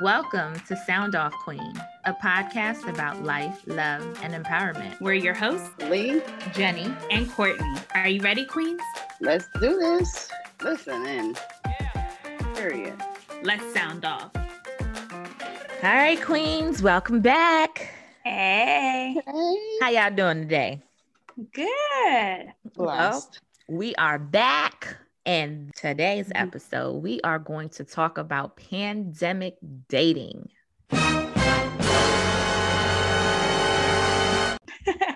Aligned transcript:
Welcome 0.00 0.58
to 0.68 0.76
Sound 0.76 1.14
Off 1.14 1.32
Queen, 1.32 1.72
a 2.04 2.12
podcast 2.12 2.86
about 2.88 3.22
life, 3.22 3.62
love, 3.66 4.02
and 4.22 4.34
empowerment. 4.34 5.00
We're 5.00 5.14
your 5.14 5.32
hosts, 5.34 5.70
Lee, 5.88 6.20
Jenny, 6.52 6.92
and 7.10 7.30
Courtney. 7.32 7.74
Are 7.94 8.08
you 8.08 8.20
ready, 8.20 8.44
Queens? 8.44 8.80
let's 9.20 9.46
do 9.60 9.78
this. 9.78 10.30
Listen 10.62 11.06
in. 11.06 11.36
Yeah. 11.64 12.52
Period. 12.54 12.94
Let's 13.42 13.72
sound 13.72 14.04
off. 14.04 14.30
All 14.36 15.90
right, 15.94 16.20
Queens, 16.22 16.82
welcome 16.82 17.20
back. 17.20 17.88
Hey, 18.24 19.14
Hey, 19.26 19.56
How 19.80 19.88
y'all 19.90 20.10
doing 20.14 20.42
today? 20.42 20.82
good. 21.54 22.52
blessed. 22.74 23.40
We 23.68 23.94
are 23.96 24.18
back. 24.18 24.98
And 25.30 25.74
today's 25.74 26.28
Mhm. 26.28 26.40
episode, 26.40 27.02
we 27.02 27.20
are 27.24 27.40
going 27.40 27.68
to 27.70 27.84
talk 27.84 28.16
about 28.16 28.56
pandemic 28.56 29.56
dating. 29.88 30.50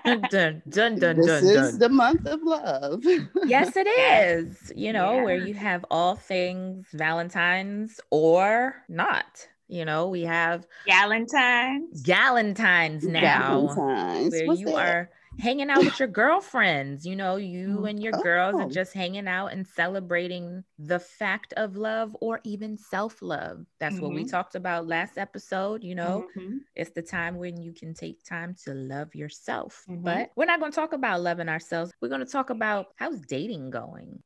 Dun, 0.03 0.21
dun, 0.29 0.61
dun, 0.67 0.95
dun, 0.99 1.15
this 1.15 1.25
dun, 1.25 1.43
is 1.45 1.53
dun. 1.71 1.79
the 1.79 1.89
month 1.89 2.25
of 2.27 2.41
love. 2.43 3.03
Yes, 3.45 3.71
it 3.77 3.87
is. 4.27 4.69
You 4.75 4.91
know, 4.91 5.23
where 5.23 5.37
you 5.37 5.53
have 5.53 5.85
all 5.89 6.15
things 6.17 6.87
Valentine's 6.91 8.01
or 8.09 8.83
not. 8.89 9.47
You 9.69 9.85
know, 9.85 10.09
we 10.09 10.23
have 10.23 10.67
Galentine's. 10.85 12.03
Galentine's 12.03 13.05
now, 13.07 13.67
Valentine's. 13.73 14.31
where 14.33 14.45
What's 14.47 14.59
you 14.59 14.65
that? 14.67 14.75
are 14.85 15.09
hanging 15.41 15.69
out 15.71 15.79
with 15.83 15.97
your 15.99 16.07
girlfriends. 16.07 17.05
You 17.05 17.15
know, 17.15 17.35
you 17.37 17.85
and 17.85 18.01
your 18.01 18.13
girls 18.13 18.55
are 18.55 18.67
Oh. 18.67 18.69
just 18.69 18.93
hanging 18.93 19.27
out 19.27 19.47
and 19.47 19.65
celebrating 19.67 20.63
the 20.77 20.99
fact 20.99 21.53
of 21.57 21.75
love 21.75 22.15
or 22.21 22.39
even 22.43 22.77
self 22.77 23.21
love. 23.21 23.65
That's 23.79 23.99
what 23.99 24.11
we 24.13 24.23
Mhm. 24.23 24.29
talked 24.31 24.55
about 24.55 24.87
last 24.87 25.17
episode. 25.17 25.83
You 25.83 25.95
know, 25.95 26.27
Mhm. 26.37 26.59
it's 26.75 26.91
the 26.91 27.01
time 27.01 27.37
when 27.37 27.59
you 27.59 27.73
can 27.73 27.93
take 27.93 28.23
time 28.23 28.55
to 28.65 28.73
love 28.73 29.15
yourself. 29.15 29.83
Mhm. 29.89 30.03
But 30.03 30.31
we're 30.35 30.45
not 30.45 30.59
going 30.59 30.71
to 30.71 30.75
talk 30.75 30.93
about 30.93 31.21
loving 31.21 31.49
ourselves. 31.49 31.91
We're 31.99 32.09
going 32.09 32.25
to 32.25 32.31
talk 32.31 32.49
about 32.51 32.93
how's 32.95 33.19
dating 33.21 33.71
going. 33.71 34.21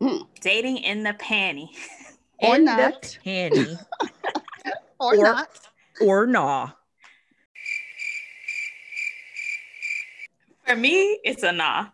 hmm 0.00 0.18
Dating 0.40 0.78
in 0.78 1.02
the 1.02 1.14
panty. 1.14 1.68
Or 2.40 2.56
In 2.56 2.64
not. 2.64 3.02
the 3.02 3.18
penny 3.24 3.78
or, 5.00 5.14
or- 5.14 5.22
not. 5.22 5.60
or 6.00 6.26
nah. 6.26 6.72
For 10.66 10.76
me, 10.76 11.20
it's 11.24 11.42
a 11.42 11.52
nah. 11.52 11.88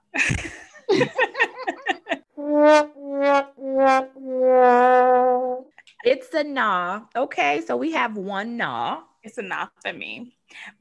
It's 6.05 6.35
a 6.35 6.45
nah. 6.45 7.03
Okay, 7.17 7.63
so 7.67 7.77
we 7.77 7.93
have 7.93 8.17
one 8.17 8.57
nah. 8.57 9.01
It's 9.23 9.39
a 9.39 9.43
nah 9.43 9.69
for 9.83 9.93
me. 9.93 10.35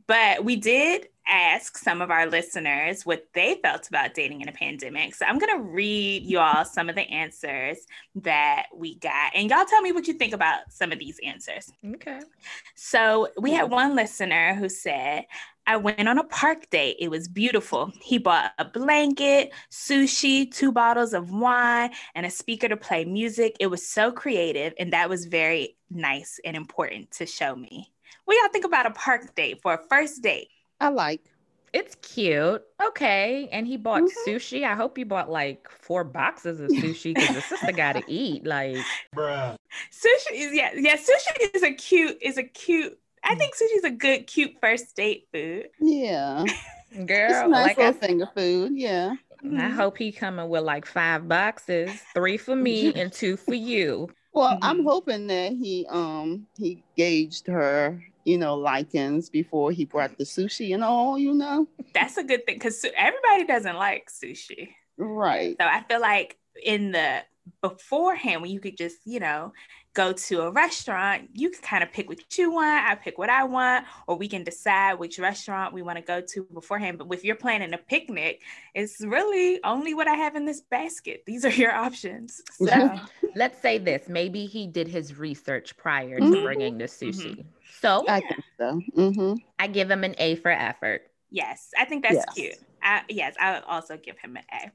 But 0.07 0.43
we 0.45 0.55
did 0.55 1.07
ask 1.27 1.77
some 1.77 2.01
of 2.01 2.09
our 2.09 2.25
listeners 2.25 3.05
what 3.05 3.27
they 3.33 3.59
felt 3.61 3.87
about 3.87 4.13
dating 4.13 4.41
in 4.41 4.49
a 4.49 4.51
pandemic. 4.51 5.13
So 5.13 5.25
I'm 5.25 5.37
going 5.37 5.55
to 5.55 5.63
read 5.63 6.23
y'all 6.23 6.65
some 6.65 6.89
of 6.89 6.95
the 6.95 7.01
answers 7.01 7.77
that 8.15 8.67
we 8.75 8.95
got. 8.95 9.35
And 9.35 9.49
y'all 9.49 9.65
tell 9.65 9.81
me 9.81 9.91
what 9.91 10.07
you 10.07 10.13
think 10.13 10.33
about 10.33 10.71
some 10.71 10.91
of 10.91 10.99
these 10.99 11.19
answers. 11.23 11.71
Okay. 11.95 12.19
So 12.75 13.29
we 13.39 13.51
had 13.51 13.69
one 13.69 13.95
listener 13.95 14.55
who 14.55 14.69
said, 14.69 15.25
I 15.69 15.77
went 15.77 16.09
on 16.09 16.17
a 16.17 16.23
park 16.23 16.67
date. 16.71 16.95
It 16.99 17.11
was 17.11 17.27
beautiful. 17.27 17.91
He 18.01 18.17
bought 18.17 18.53
a 18.57 18.65
blanket, 18.65 19.51
sushi, 19.69 20.51
two 20.51 20.71
bottles 20.71 21.13
of 21.13 21.29
wine, 21.29 21.91
and 22.15 22.25
a 22.25 22.31
speaker 22.31 22.67
to 22.67 22.75
play 22.75 23.05
music. 23.05 23.55
It 23.59 23.67
was 23.67 23.85
so 23.87 24.11
creative, 24.11 24.73
and 24.79 24.91
that 24.93 25.09
was 25.09 25.25
very 25.25 25.77
nice 25.91 26.39
and 26.43 26.57
important 26.57 27.11
to 27.11 27.27
show 27.27 27.55
me. 27.55 27.93
What 28.25 28.33
y'all 28.41 28.51
think 28.51 28.65
about 28.65 28.87
a 28.87 28.91
park 28.91 29.35
date 29.35 29.61
for 29.61 29.75
a 29.75 29.87
first 29.87 30.23
date? 30.23 30.47
I 30.81 30.89
like. 30.89 31.21
It's 31.71 31.95
cute. 32.01 32.63
Okay. 32.87 33.47
And 33.51 33.67
he 33.67 33.77
bought 33.77 34.01
Mhm. 34.01 34.25
sushi. 34.25 34.63
I 34.63 34.73
hope 34.73 34.97
he 34.97 35.03
bought 35.03 35.29
like 35.29 35.69
four 35.69 36.03
boxes 36.03 36.59
of 36.59 36.71
sushi 36.71 37.13
because 37.13 37.35
the 37.35 37.41
sister 37.43 37.73
got 37.73 37.93
to 37.93 38.03
eat. 38.11 38.43
Like, 38.43 38.77
Sushi 39.91 40.31
is 40.31 40.53
yeah, 40.55 40.71
yeah. 40.73 40.95
Sushi 40.95 41.53
is 41.53 41.61
a 41.61 41.73
cute, 41.73 42.17
is 42.23 42.39
a 42.39 42.43
cute. 42.43 42.97
I 43.23 43.35
think 43.35 43.55
sushi 43.55 43.77
is 43.77 43.83
a 43.83 43.91
good, 43.91 44.27
cute 44.27 44.53
first 44.61 44.95
date 44.95 45.27
food. 45.33 45.67
Yeah. 45.79 46.43
it's 46.91 46.97
girl, 47.05 47.45
a 47.45 47.49
nice 47.49 47.77
like 47.77 47.79
I, 47.79 47.85
little 47.87 47.99
finger 48.01 48.29
food. 48.35 48.71
Yeah. 48.75 49.15
I 49.57 49.69
hope 49.69 49.97
he 49.97 50.11
coming 50.11 50.49
with 50.49 50.63
like 50.63 50.85
five 50.85 51.27
boxes, 51.27 52.01
three 52.13 52.37
for 52.37 52.55
me 52.55 52.93
and 52.95 53.11
two 53.11 53.37
for 53.37 53.53
you. 53.53 54.09
Well, 54.33 54.57
I'm 54.61 54.81
Mhm. 54.81 54.85
hoping 54.85 55.27
that 55.27 55.53
he 55.53 55.85
um 55.89 56.45
he 56.57 56.83
gauged 56.95 57.47
her, 57.47 58.01
you 58.25 58.37
know, 58.37 58.55
likings 58.55 59.29
before 59.29 59.71
he 59.71 59.85
brought 59.85 60.17
the 60.17 60.23
sushi 60.23 60.73
and 60.73 60.83
all, 60.83 61.17
you 61.17 61.33
know. 61.33 61.67
That's 61.93 62.17
a 62.17 62.23
good 62.23 62.45
thing 62.45 62.55
because 62.55 62.85
everybody 62.95 63.45
doesn't 63.45 63.75
like 63.75 64.09
sushi. 64.11 64.69
Right. 64.97 65.55
So 65.59 65.65
I 65.65 65.83
feel 65.89 66.01
like 66.01 66.37
in 66.63 66.91
the 66.91 67.23
beforehand, 67.61 68.41
when 68.41 68.51
you 68.51 68.59
could 68.59 68.77
just, 68.77 68.97
you 69.05 69.19
know, 69.19 69.53
go 69.93 70.13
to 70.13 70.41
a 70.41 70.51
restaurant, 70.51 71.29
you 71.33 71.49
can 71.49 71.61
kind 71.61 71.83
of 71.83 71.91
pick 71.91 72.07
what 72.09 72.37
you 72.37 72.51
want. 72.51 72.85
I 72.87 72.95
pick 72.95 73.17
what 73.17 73.29
I 73.29 73.43
want, 73.43 73.85
or 74.07 74.17
we 74.17 74.27
can 74.27 74.43
decide 74.43 74.93
which 74.99 75.19
restaurant 75.19 75.73
we 75.73 75.81
want 75.81 75.97
to 75.97 76.03
go 76.03 76.21
to 76.21 76.43
beforehand. 76.53 76.97
But 76.99 77.07
if 77.11 77.23
you're 77.23 77.35
planning 77.35 77.73
a 77.73 77.77
picnic, 77.77 78.41
it's 78.75 79.01
really 79.01 79.59
only 79.63 79.93
what 79.93 80.07
I 80.07 80.13
have 80.13 80.35
in 80.35 80.45
this 80.45 80.61
basket. 80.61 81.23
These 81.25 81.43
are 81.45 81.49
your 81.49 81.71
options. 81.73 82.41
So, 82.51 82.65
Let's, 82.65 83.01
let's 83.35 83.61
say 83.61 83.77
this. 83.79 84.07
Maybe 84.07 84.45
he 84.45 84.67
did 84.67 84.87
his 84.87 85.17
research 85.17 85.75
prior 85.75 86.17
to 86.19 86.23
Mhm. 86.25 86.43
bringing 86.43 86.77
the 86.77 86.85
sushi. 86.85 87.45
So 87.81 88.05
I 88.07 88.21
think 88.21 88.43
so. 88.59 88.83
Mm-hmm. 88.95 89.33
I 89.57 89.67
give 89.67 89.89
him 89.89 90.03
an 90.03 90.15
A 90.17 90.35
for 90.35 90.51
effort. 90.51 91.01
yes, 91.31 91.71
I 91.77 91.85
think 91.85 92.03
that's 92.03 92.25
Yes. 92.25 92.33
cute. 92.35 92.55
I, 92.81 93.03
yes, 93.09 93.35
I 93.39 93.53
would 93.53 93.63
also 93.65 93.97
give 93.97 94.17
him 94.19 94.37
an 94.37 94.43
A. 94.51 94.71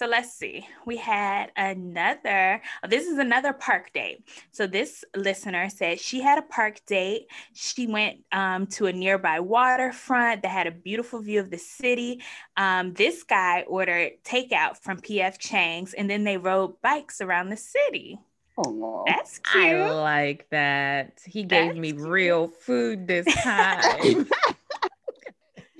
So 0.00 0.06
let's 0.06 0.32
see. 0.32 0.66
We 0.86 0.96
had 0.96 1.52
another, 1.58 2.62
oh, 2.82 2.88
this 2.88 3.06
is 3.06 3.18
another 3.18 3.52
park 3.52 3.92
date. 3.92 4.26
So 4.50 4.66
this 4.66 5.04
listener 5.14 5.68
said 5.68 6.00
she 6.00 6.22
had 6.22 6.38
a 6.38 6.42
park 6.42 6.80
date. 6.86 7.26
She 7.52 7.86
went 7.86 8.20
um, 8.32 8.66
to 8.68 8.86
a 8.86 8.94
nearby 8.94 9.40
waterfront 9.40 10.40
that 10.40 10.48
had 10.48 10.66
a 10.66 10.70
beautiful 10.70 11.20
view 11.20 11.38
of 11.38 11.50
the 11.50 11.58
city. 11.58 12.22
Um, 12.56 12.94
this 12.94 13.24
guy 13.24 13.66
ordered 13.68 14.12
takeout 14.24 14.78
from 14.78 15.02
PF 15.02 15.36
Chang's 15.38 15.92
and 15.92 16.08
then 16.08 16.24
they 16.24 16.38
rode 16.38 16.80
bikes 16.80 17.20
around 17.20 17.50
the 17.50 17.58
city. 17.58 18.18
Oh, 18.56 19.04
That's 19.06 19.38
cute. 19.38 19.64
I 19.64 19.90
like 19.92 20.48
that. 20.48 21.20
He 21.26 21.42
gave 21.42 21.76
me 21.76 21.92
That's 21.92 22.06
real 22.06 22.48
food 22.48 23.06
this 23.06 23.26
time. 23.42 24.26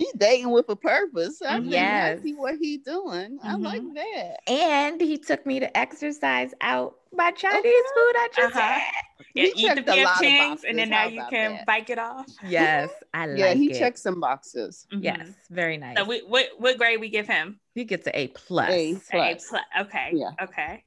he's 0.00 0.12
dating 0.14 0.50
with 0.50 0.66
a 0.70 0.76
purpose. 0.76 1.42
I, 1.42 1.60
think 1.60 1.72
Yes. 1.72 2.18
I 2.18 2.22
see 2.22 2.32
what 2.34 2.54
he's 2.58 2.80
doing. 2.80 3.38
I 3.42 3.54
like 3.56 3.82
Mhm. 3.82 3.94
that. 3.94 4.36
and 4.50 5.00
he 5.00 5.18
took 5.18 5.44
me 5.44 5.60
to 5.60 5.76
exercise 5.76 6.52
out 6.62 6.96
my 7.12 7.30
Chinese 7.32 7.58
Okay. 7.58 7.72
food 7.94 8.14
I 8.16 8.28
just 8.34 8.56
Uh-huh. 8.56 8.60
had. 8.68 8.92
Yeah, 9.34 9.42
He 9.44 9.48
eat 9.50 9.54
the 9.54 9.82
checked 9.82 9.88
a 9.90 10.02
lot 10.02 10.16
of 10.16 10.20
Chang's 10.22 10.64
and 10.64 10.78
then 10.78 10.88
now 10.88 11.04
you 11.06 11.22
can 11.30 11.52
that? 11.52 11.66
bike 11.66 11.90
it 11.90 11.98
off. 11.98 12.26
Yes, 12.48 12.90
I 13.12 13.26
like 13.26 13.34
it. 13.36 13.38
Yeah, 13.38 13.52
he 13.54 13.70
it. 13.70 13.78
checked 13.78 13.98
some 13.98 14.20
boxes. 14.20 14.86
Mhm. 14.92 15.04
Yes, 15.04 15.28
very 15.50 15.76
nice. 15.76 15.98
So 15.98 16.04
we, 16.04 16.20
what 16.22 16.48
what 16.58 16.78
grade 16.78 16.98
we 17.00 17.10
give 17.10 17.26
him? 17.26 17.60
he 17.74 17.84
gets 17.84 18.06
an 18.06 18.12
A 18.16 18.28
plus. 18.28 18.70
A 18.70 18.90
A 18.92 19.00
plus. 19.10 19.48
plus. 19.48 19.62
Okay. 19.80 20.10
Yeah. 20.14 20.30
Okay. 20.42 20.82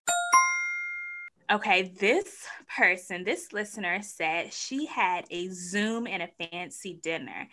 Okay, 1.52 1.94
this 2.00 2.48
person, 2.76 3.24
this 3.24 3.52
listener 3.54 4.02
said 4.02 4.52
she 4.54 4.86
had 4.86 5.26
a 5.30 5.50
Zoom 5.50 6.08
and 6.08 6.24
a 6.24 6.30
fancy 6.50 6.94
dinner. 7.04 7.48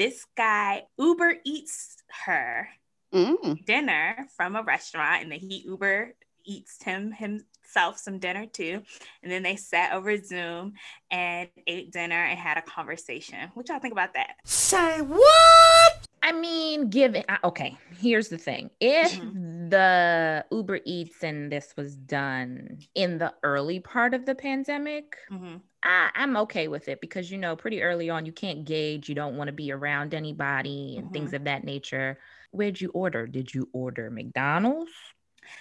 This 0.00 0.24
guy 0.34 0.84
Uber 0.98 1.34
eats 1.44 1.98
her 2.24 2.70
Mm. 3.12 3.62
dinner 3.66 4.28
from 4.34 4.56
a 4.56 4.62
restaurant, 4.62 5.22
and 5.22 5.30
then 5.30 5.40
he 5.40 5.58
Uber 5.66 6.14
eats 6.42 6.82
him 6.82 7.12
himself 7.12 7.98
some 7.98 8.18
dinner 8.18 8.46
too. 8.46 8.82
And 9.22 9.30
then 9.30 9.42
they 9.42 9.56
sat 9.56 9.92
over 9.92 10.16
Zoom 10.16 10.72
and 11.10 11.50
ate 11.66 11.92
dinner 11.92 12.24
and 12.24 12.38
had 12.38 12.56
a 12.56 12.62
conversation. 12.62 13.50
What 13.52 13.68
y'all 13.68 13.78
think 13.78 13.92
about 13.92 14.14
that? 14.14 14.36
Say 14.44 15.02
what? 15.02 16.08
I 16.22 16.32
mean, 16.32 16.88
given 16.88 17.24
okay, 17.44 17.76
here's 17.98 18.28
the 18.28 18.38
thing. 18.38 18.70
If 18.80 19.20
the 19.70 20.44
Uber 20.50 20.80
Eats 20.84 21.22
and 21.22 21.50
this 21.50 21.74
was 21.76 21.96
done 21.96 22.78
in 22.94 23.18
the 23.18 23.32
early 23.42 23.80
part 23.80 24.14
of 24.14 24.26
the 24.26 24.34
pandemic, 24.34 25.16
Mm-hmm. 25.30 25.56
I, 25.82 26.10
I'm 26.14 26.36
okay 26.36 26.68
with 26.68 26.88
it 26.88 27.00
because 27.00 27.30
you 27.30 27.38
know, 27.38 27.56
pretty 27.56 27.82
early 27.82 28.10
on, 28.10 28.26
you 28.26 28.32
can't 28.32 28.66
gauge, 28.66 29.08
you 29.08 29.14
don't 29.14 29.36
want 29.38 29.48
to 29.48 29.52
be 29.52 29.72
around 29.72 30.12
anybody 30.12 30.96
and 30.98 31.10
things 31.10 31.32
of 31.32 31.44
that 31.44 31.64
nature. 31.64 32.18
Where'd 32.50 32.78
you 32.80 32.90
order? 32.90 33.26
Did 33.26 33.54
you 33.54 33.68
order 33.72 34.10
McDonald's? 34.10 34.90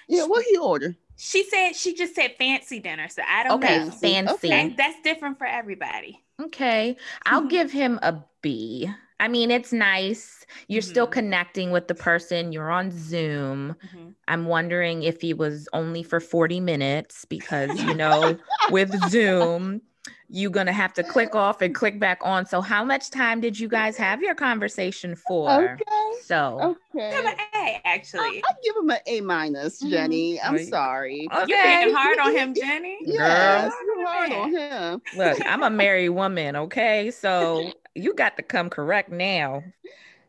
Yeah, 0.10 0.26
what 0.26 0.44
he 0.44 0.58
ordered? 0.58 0.98
She 1.16 1.44
said 1.44 1.74
she 1.74 1.94
just 1.96 2.16
said 2.16 2.36
fancy 2.38 2.80
dinner, 2.80 3.08
so 3.08 3.22
I 3.26 3.44
don't 3.44 3.64
Okay, 3.64 3.80
know. 3.86 3.92
fancy. 3.92 4.50
That- 4.50 4.76
that's 4.76 5.02
different 5.04 5.38
for 5.38 5.48
everybody. 5.48 6.22
Okay. 6.40 6.96
I'll 7.26 7.42
Mhm. 7.42 7.48
give 7.48 7.72
him 7.72 8.00
a 8.02 8.24
B. 8.42 8.90
I 9.20 9.28
mean, 9.28 9.52
it's 9.52 9.74
nice. 9.74 10.46
You're 10.68 10.82
still 10.82 11.08
Mhm. 11.08 11.08
connecting 11.08 11.72
with 11.72 11.88
the 11.88 11.96
person. 11.96 12.52
You're 12.54 12.72
on 12.72 12.92
Zoom. 12.92 13.76
Mhm. 13.82 14.16
I'm 14.28 14.46
wondering 14.46 15.04
if 15.04 15.22
he 15.22 15.34
was 15.34 15.68
only 15.74 16.04
for 16.04 16.20
40 16.20 16.60
minutes 16.60 17.26
because, 17.26 17.84
you 17.84 17.96
know, 17.96 18.40
with 18.68 18.96
Zoom, 18.96 19.82
you're 20.30 20.52
gonna 20.52 20.72
have 20.74 20.94
to 20.94 21.04
click 21.04 21.36
off 21.36 21.62
and 21.62 21.74
click 21.74 22.00
back 22.00 22.20
on. 22.24 22.46
So, 22.46 22.62
how 22.62 22.84
much 22.84 23.10
time 23.10 23.42
did 23.42 23.60
you 23.60 23.68
guys 23.68 23.98
have 23.98 24.22
your 24.22 24.36
conversation 24.36 25.16
for? 25.16 25.74
Okay. 25.74 26.22
So, 26.24 26.78
Okay. 26.96 27.12
Give 27.12 27.26
an 27.26 27.34
A, 27.56 27.82
actually. 27.86 28.22
I, 28.22 28.42
I 28.46 28.52
give 28.64 28.76
him 28.76 28.90
an 28.92 28.98
A 29.08 29.22
minus, 29.22 29.82
Mhm. 29.82 29.90
Jenny. 29.90 30.42
I'm 30.42 30.54
Right. 30.56 30.68
sorry. 30.68 31.28
Okay. 31.32 31.46
You're 31.48 31.58
being 31.64 31.96
hard 31.96 32.20
on 32.20 32.36
him, 32.36 32.54
Jenny. 32.54 32.98
Yes, 33.02 33.72
you're 33.86 34.06
hard 34.08 34.32
on 34.32 34.52
him. 34.56 35.02
look, 35.16 35.38
I'm 35.48 35.64
a 35.64 35.70
married 35.70 36.10
woman, 36.10 36.56
okay? 36.56 37.12
So, 37.12 37.72
you 37.96 38.14
got 38.14 38.38
to 38.38 38.44
come 38.44 38.70
correct 38.70 39.10
now. 39.10 39.64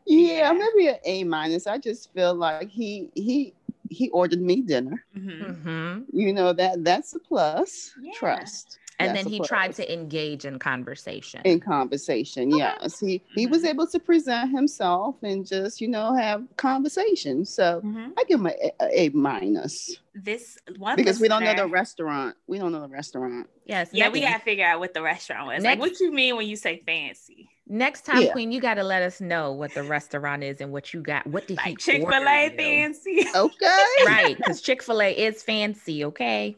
Yeah, 0.05 0.51
maybe 0.51 0.87
an 0.87 0.95
A 1.05 1.23
minus. 1.23 1.67
I 1.67 1.77
just 1.77 2.11
feel 2.13 2.33
like 2.33 2.69
he 2.69 3.09
he 3.13 3.53
he 3.89 4.09
ordered 4.09 4.41
me 4.41 4.61
dinner. 4.61 5.05
Mhm. 5.15 5.61
hmm 5.63 6.01
You 6.11 6.33
know 6.33 6.53
that 6.53 6.83
that's 6.83 7.13
a 7.15 7.19
plus. 7.19 7.91
Yeah. 8.01 8.11
Trust. 8.15 8.79
And 9.01 9.15
That's 9.15 9.23
then 9.25 9.31
he 9.31 9.37
plus. 9.39 9.47
tried 9.49 9.73
to 9.75 9.93
engage 9.93 10.45
in 10.45 10.59
conversation. 10.59 11.41
in 11.43 11.59
conversation. 11.59 12.51
Yes, 12.51 12.99
he 12.99 13.21
he 13.35 13.47
was 13.47 13.63
Mhm. 13.63 13.69
able 13.69 13.87
to 13.87 13.99
present 13.99 14.51
himself 14.51 15.15
and 15.23 15.45
just 15.45 15.81
you 15.81 15.87
know 15.87 16.13
have 16.15 16.43
conversation. 16.57 17.45
So 17.45 17.81
Mhm. 17.83 18.13
I 18.17 18.23
give 18.25 18.39
him 18.39 18.47
a, 18.47 18.71
a, 18.81 19.01
a 19.05 19.09
minus 19.09 19.97
This 20.13 20.57
one 20.77 20.95
because 20.97 21.19
we 21.19 21.27
don't 21.27 21.43
know 21.43 21.53
the 21.55 21.67
restaurant. 21.67 22.35
We 22.47 22.57
don't 22.59 22.71
know 22.71 22.81
the 22.81 22.87
restaurant. 22.89 23.49
yes. 23.65 23.89
Yeah, 23.93 24.05
next, 24.05 24.13
we 24.13 24.21
gotta 24.21 24.39
figure 24.43 24.65
out 24.65 24.79
what 24.79 24.93
the 24.93 25.01
restaurant 25.01 25.47
was. 25.47 25.63
Like, 25.63 25.79
what 25.79 25.99
you 25.99 26.11
mean 26.11 26.35
when 26.35 26.47
you 26.47 26.55
say 26.55 26.81
fancy? 26.85 27.49
next 27.67 28.05
time, 28.05 28.23
Yeah. 28.23 28.31
Queen, 28.33 28.51
you 28.51 28.59
got 28.59 28.73
to 28.73 28.83
let 28.83 29.01
us 29.01 29.21
know 29.21 29.53
what 29.53 29.73
the 29.73 29.81
restaurant 29.83 30.43
is 30.43 30.59
and 30.59 30.73
what 30.73 30.93
you 30.93 30.99
got. 31.01 31.25
What 31.25 31.47
did 31.47 31.57
he 31.59 31.69
Like 31.69 31.77
Chick 31.79 31.97
Fil 31.99 32.05
order 32.05 32.27
A 32.27 32.43
you? 32.51 32.57
fancy? 32.57 33.25
Okay. 33.35 33.85
Right, 34.05 34.35
because 34.35 34.59
Chick 34.61 34.83
Fil 34.83 35.01
A 35.01 35.09
is 35.11 35.41
fancy. 35.41 36.03
Okay. 36.05 36.57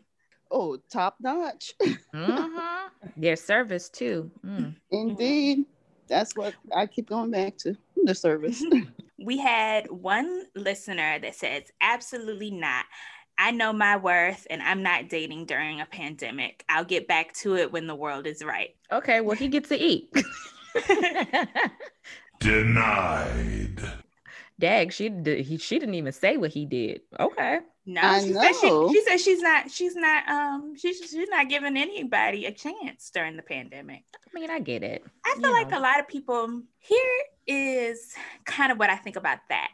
Oh, 0.54 0.78
top 0.90 1.18
notch. 1.20 1.74
hmm 2.14 2.48
Their 3.18 3.36
service 3.36 3.90
too. 3.90 4.32
Mm. 4.46 4.76
Indeed. 4.92 5.66
That's 6.08 6.36
what 6.36 6.54
I 6.76 6.86
keep 6.86 7.10
going 7.10 7.32
back 7.32 7.58
to 7.60 7.76
the 8.04 8.16
service. 8.16 8.64
we 9.26 9.38
had 9.38 9.90
one 9.90 10.44
listener 10.56 11.20
that 11.20 11.36
says, 11.36 11.64
absolutely 11.82 12.52
not. 12.52 12.86
I 13.38 13.52
know 13.52 13.74
my 13.74 13.98
worth 13.98 14.46
and 14.50 14.62
I'm 14.62 14.84
not 14.84 15.10
dating 15.10 15.46
during 15.46 15.82
a 15.82 15.86
pandemic. 15.86 16.64
I'll 16.70 16.86
get 16.86 17.08
back 17.08 17.34
to 17.36 17.56
it 17.58 17.72
when 17.72 17.88
the 17.88 17.96
world 17.96 18.28
is 18.28 18.44
right. 18.44 18.76
Okay, 18.92 19.22
well 19.22 19.36
he 19.36 19.48
gets 19.48 19.70
to 19.70 19.78
eat. 19.78 20.14
Denied. 22.40 23.82
Dag, 24.60 24.94
she 24.94 25.10
did, 25.10 25.46
he 25.46 25.58
she 25.58 25.80
didn't 25.80 25.96
even 25.96 26.14
say 26.14 26.38
what 26.38 26.52
he 26.52 26.66
did. 26.66 27.02
Okay. 27.20 27.60
No, 27.86 28.02
I 28.02 28.22
she 28.22 28.34
said 28.34 28.54
she, 28.54 28.70
she 28.94 29.02
said 29.04 29.18
she's 29.18 29.42
not 29.42 29.70
she's 29.72 29.96
not 29.96 30.30
um 30.30 30.76
she's 30.78 30.98
she's 31.00 31.28
not 31.30 31.50
giving 31.50 31.76
anybody 31.76 32.46
a 32.46 32.52
chance 32.52 33.12
during 33.14 33.36
the 33.36 33.44
pandemic. 33.44 34.04
I 34.16 34.40
mean, 34.40 34.50
I 34.50 34.60
get 34.60 34.84
it. 34.84 35.04
I 35.26 35.36
feel 35.36 35.50
You 35.50 35.54
like 35.58 35.72
know. 35.72 35.80
a 35.80 35.82
lot 35.82 36.00
of 36.00 36.08
people 36.08 36.62
here 36.80 37.00
is 37.46 38.14
kind 38.46 38.72
of 38.72 38.80
what 38.80 38.90
I 38.90 38.96
think 38.96 39.18
about 39.18 39.40
that. 39.50 39.70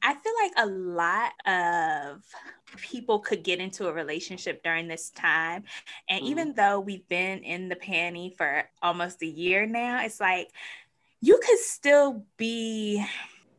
I 0.00 0.14
feel 0.14 0.32
like 0.40 0.52
a 0.56 0.66
lot 0.66 1.32
of 1.46 2.22
people 2.76 3.18
could 3.18 3.42
get 3.42 3.58
into 3.58 3.88
a 3.88 3.92
relationship 3.92 4.62
during 4.62 4.86
this 4.86 5.10
time. 5.10 5.64
And 6.08 6.22
Mhm. 6.22 6.26
even 6.28 6.54
though 6.54 6.78
we've 6.78 7.08
been 7.08 7.40
in 7.40 7.68
the 7.68 7.74
panty 7.74 8.36
for 8.36 8.70
almost 8.80 9.22
a 9.22 9.26
year 9.26 9.66
now, 9.66 10.04
it's 10.04 10.20
like 10.20 10.52
you 11.20 11.40
could 11.44 11.58
still 11.58 12.24
be 12.36 13.04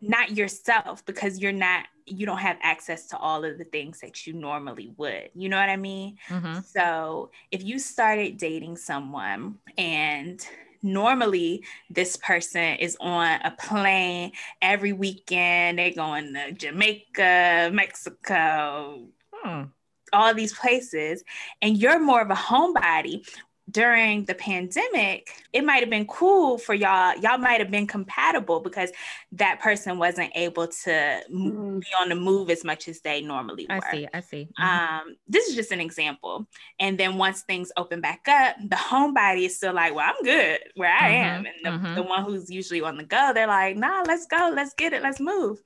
not 0.02 0.38
yourself 0.38 1.06
because 1.06 1.40
you're 1.40 1.52
not 1.52 1.86
you 2.12 2.26
don't 2.26 2.40
have 2.40 2.58
access 2.62 3.08
to 3.08 3.18
all 3.18 3.46
of 3.46 3.58
the 3.58 3.64
things 3.64 4.00
that 4.02 4.26
you 4.26 4.34
normally 4.34 4.92
would. 4.98 5.30
You 5.36 5.50
know 5.50 5.60
what 5.60 5.70
I 5.70 5.78
mean? 5.78 6.18
Mhm. 6.28 6.64
So 6.64 7.32
if 7.52 7.64
you 7.64 7.80
started 7.80 8.38
dating 8.38 8.78
someone 8.78 9.60
and 9.78 10.46
normally 10.82 11.64
this 11.90 12.16
person 12.16 12.76
is 12.78 12.98
on 13.00 13.40
a 13.42 13.52
plane 13.52 14.32
every 14.62 14.94
weekend, 14.94 15.80
they're 15.80 15.92
going 15.92 16.34
to 16.34 16.52
Jamaica, 16.52 17.70
Mexico, 17.74 19.08
Hmm. 19.34 19.64
all 20.12 20.34
these 20.34 20.54
places, 20.54 21.24
and 21.62 21.78
you're 21.78 22.00
more 22.00 22.22
of 22.22 22.30
a 22.30 22.36
homebody. 22.36 23.28
During 23.70 24.26
the 24.26 24.36
pandemic, 24.36 25.30
it 25.54 25.64
might 25.64 25.82
have 25.82 25.90
been 25.90 26.08
cool 26.08 26.58
for 26.58 26.74
y'all. 26.74 27.16
Y'all 27.20 27.38
might 27.38 27.60
have 27.60 27.70
been 27.70 27.88
compatible 27.88 28.62
because 28.62 28.92
that 29.34 29.60
person 29.60 29.98
wasn't 29.98 30.32
able 30.36 30.68
to 30.68 30.92
m- 30.92 31.26
Mhm. 31.30 31.80
be 31.82 31.88
on 32.00 32.10
the 32.10 32.16
move 32.16 32.50
as 32.50 32.64
much 32.64 32.88
as 32.88 33.02
they 33.02 33.22
normally 33.22 33.68
were. 33.70 33.76
I 33.76 33.92
see. 33.92 34.08
I 34.14 34.20
see. 34.22 34.48
Mhm. 34.60 34.64
Um, 34.64 35.16
this 35.28 35.48
is 35.48 35.56
just 35.56 35.72
an 35.72 35.82
example. 35.82 36.48
And 36.80 36.98
then 36.98 37.18
once 37.18 37.42
things 37.42 37.72
open 37.78 38.02
back 38.02 38.28
up, 38.28 38.56
the 38.60 38.76
homebody 38.76 39.46
is 39.46 39.58
still 39.58 39.74
like, 39.74 39.94
well, 39.94 40.10
I'm 40.16 40.24
good 40.24 40.60
where 40.76 40.92
I 40.92 41.10
Mhm, 41.10 41.14
am. 41.14 41.46
And 41.46 41.56
the, 41.64 41.70
mhm. 41.88 41.96
the 41.96 42.04
one 42.04 42.24
who's 42.24 42.50
usually 42.50 42.82
on 42.82 42.98
the 42.98 43.04
go, 43.04 43.32
they're 43.34 43.48
like, 43.48 43.76
nah, 43.78 44.04
let's 44.08 44.26
go, 44.26 44.52
let's 44.56 44.74
get 44.74 44.94
it, 44.94 45.04
let's 45.04 45.20
move. 45.20 45.62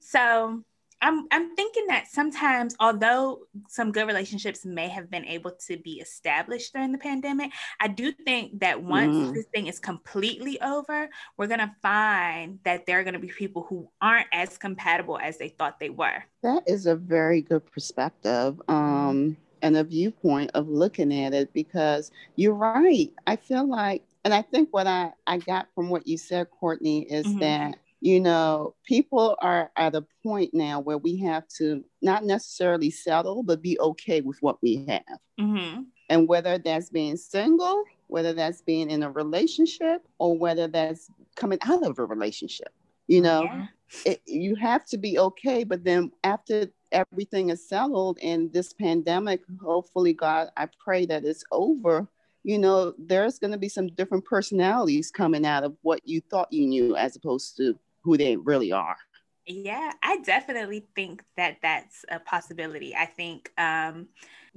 So 0.00 0.62
I'm 1.02 1.26
I'm 1.30 1.54
thinking 1.54 1.86
that 1.88 2.08
sometimes, 2.08 2.74
although 2.80 3.46
some 3.68 3.92
good 3.92 4.06
relationships 4.06 4.64
may 4.64 4.88
have 4.88 5.10
been 5.10 5.24
able 5.26 5.52
to 5.66 5.76
be 5.78 6.00
established 6.00 6.72
during 6.72 6.92
the 6.92 6.98
pandemic, 6.98 7.52
I 7.80 7.88
do 7.88 8.12
think 8.12 8.60
that 8.60 8.82
once 8.82 9.16
Mm. 9.16 9.34
this 9.34 9.46
thing 9.54 9.66
is 9.66 9.78
completely 9.78 10.60
over, 10.62 11.08
we're 11.36 11.46
gonna 11.48 11.76
find 11.82 12.58
that 12.64 12.86
there 12.86 12.98
are 12.98 13.04
gonna 13.04 13.18
be 13.18 13.28
people 13.28 13.62
who 13.62 13.90
aren't 14.00 14.28
as 14.32 14.56
compatible 14.56 15.18
as 15.18 15.36
they 15.38 15.50
thought 15.50 15.78
they 15.78 15.90
were. 15.90 16.24
That 16.42 16.62
is 16.66 16.86
a 16.86 16.96
very 16.96 17.42
good 17.42 17.66
perspective 17.70 18.60
um, 18.68 19.36
and 19.62 19.76
a 19.76 19.84
viewpoint 19.84 20.50
of 20.54 20.68
looking 20.68 21.12
at 21.12 21.34
it 21.34 21.52
because 21.52 22.10
you're 22.36 22.54
right. 22.54 23.12
I 23.26 23.36
feel 23.36 23.66
like, 23.68 24.04
and 24.24 24.32
I 24.32 24.42
think 24.42 24.72
what 24.72 24.86
I, 24.86 25.12
I 25.26 25.38
got 25.38 25.68
from 25.74 25.88
what 25.88 26.06
you 26.06 26.16
said, 26.18 26.50
Courtney, 26.50 27.02
is 27.10 27.26
Mhm. 27.26 27.40
that, 27.40 27.78
you 28.06 28.20
know, 28.20 28.76
people 28.84 29.34
are 29.42 29.72
at 29.74 29.96
a 29.96 30.06
point 30.22 30.54
now 30.54 30.78
where 30.78 30.96
we 30.96 31.16
have 31.16 31.42
to 31.58 31.84
not 32.02 32.22
necessarily 32.24 32.88
settle, 32.88 33.42
but 33.42 33.60
be 33.60 33.76
okay 33.80 34.20
with 34.20 34.38
what 34.42 34.62
we 34.62 34.86
have. 34.86 35.18
Mm-hmm. 35.40 35.82
And 36.08 36.28
whether 36.28 36.56
that's 36.56 36.88
being 36.88 37.16
single, 37.16 37.82
whether 38.06 38.32
that's 38.32 38.62
being 38.62 38.90
in 38.90 39.02
a 39.02 39.10
relationship, 39.10 40.06
or 40.20 40.38
whether 40.38 40.68
that's 40.68 41.10
coming 41.34 41.58
out 41.62 41.82
of 41.82 41.98
a 41.98 42.04
relationship, 42.04 42.72
you 43.08 43.20
know, 43.22 43.42
Yeah. 43.42 43.66
it, 44.04 44.22
you 44.24 44.54
have 44.54 44.84
to 44.86 44.98
be 44.98 45.18
okay. 45.18 45.64
But 45.64 45.82
then 45.82 46.12
after 46.22 46.70
everything 46.92 47.50
is 47.50 47.68
settled 47.68 48.20
and 48.22 48.52
this 48.52 48.72
pandemic, 48.72 49.40
hopefully, 49.60 50.12
God, 50.12 50.50
I 50.56 50.68
pray 50.78 51.06
that 51.06 51.24
it's 51.24 51.42
over. 51.50 52.06
You 52.44 52.60
know, 52.60 52.94
there's 52.98 53.40
going 53.40 53.50
to 53.50 53.58
be 53.58 53.68
some 53.68 53.88
different 53.88 54.24
personalities 54.24 55.10
coming 55.10 55.44
out 55.44 55.64
of 55.64 55.76
what 55.82 56.06
you 56.06 56.20
thought 56.20 56.52
you 56.52 56.68
knew 56.68 56.94
as 56.94 57.16
opposed 57.16 57.56
to 57.56 57.76
who 58.06 58.16
they 58.16 58.36
really 58.36 58.70
are. 58.70 58.96
Yeah, 59.46 59.92
I 60.02 60.18
definitely 60.18 60.86
think 60.94 61.22
that 61.36 61.58
that's 61.60 62.04
a 62.08 62.20
possibility. 62.20 62.94
I 62.96 63.06
think 63.06 63.50
um, 63.58 64.08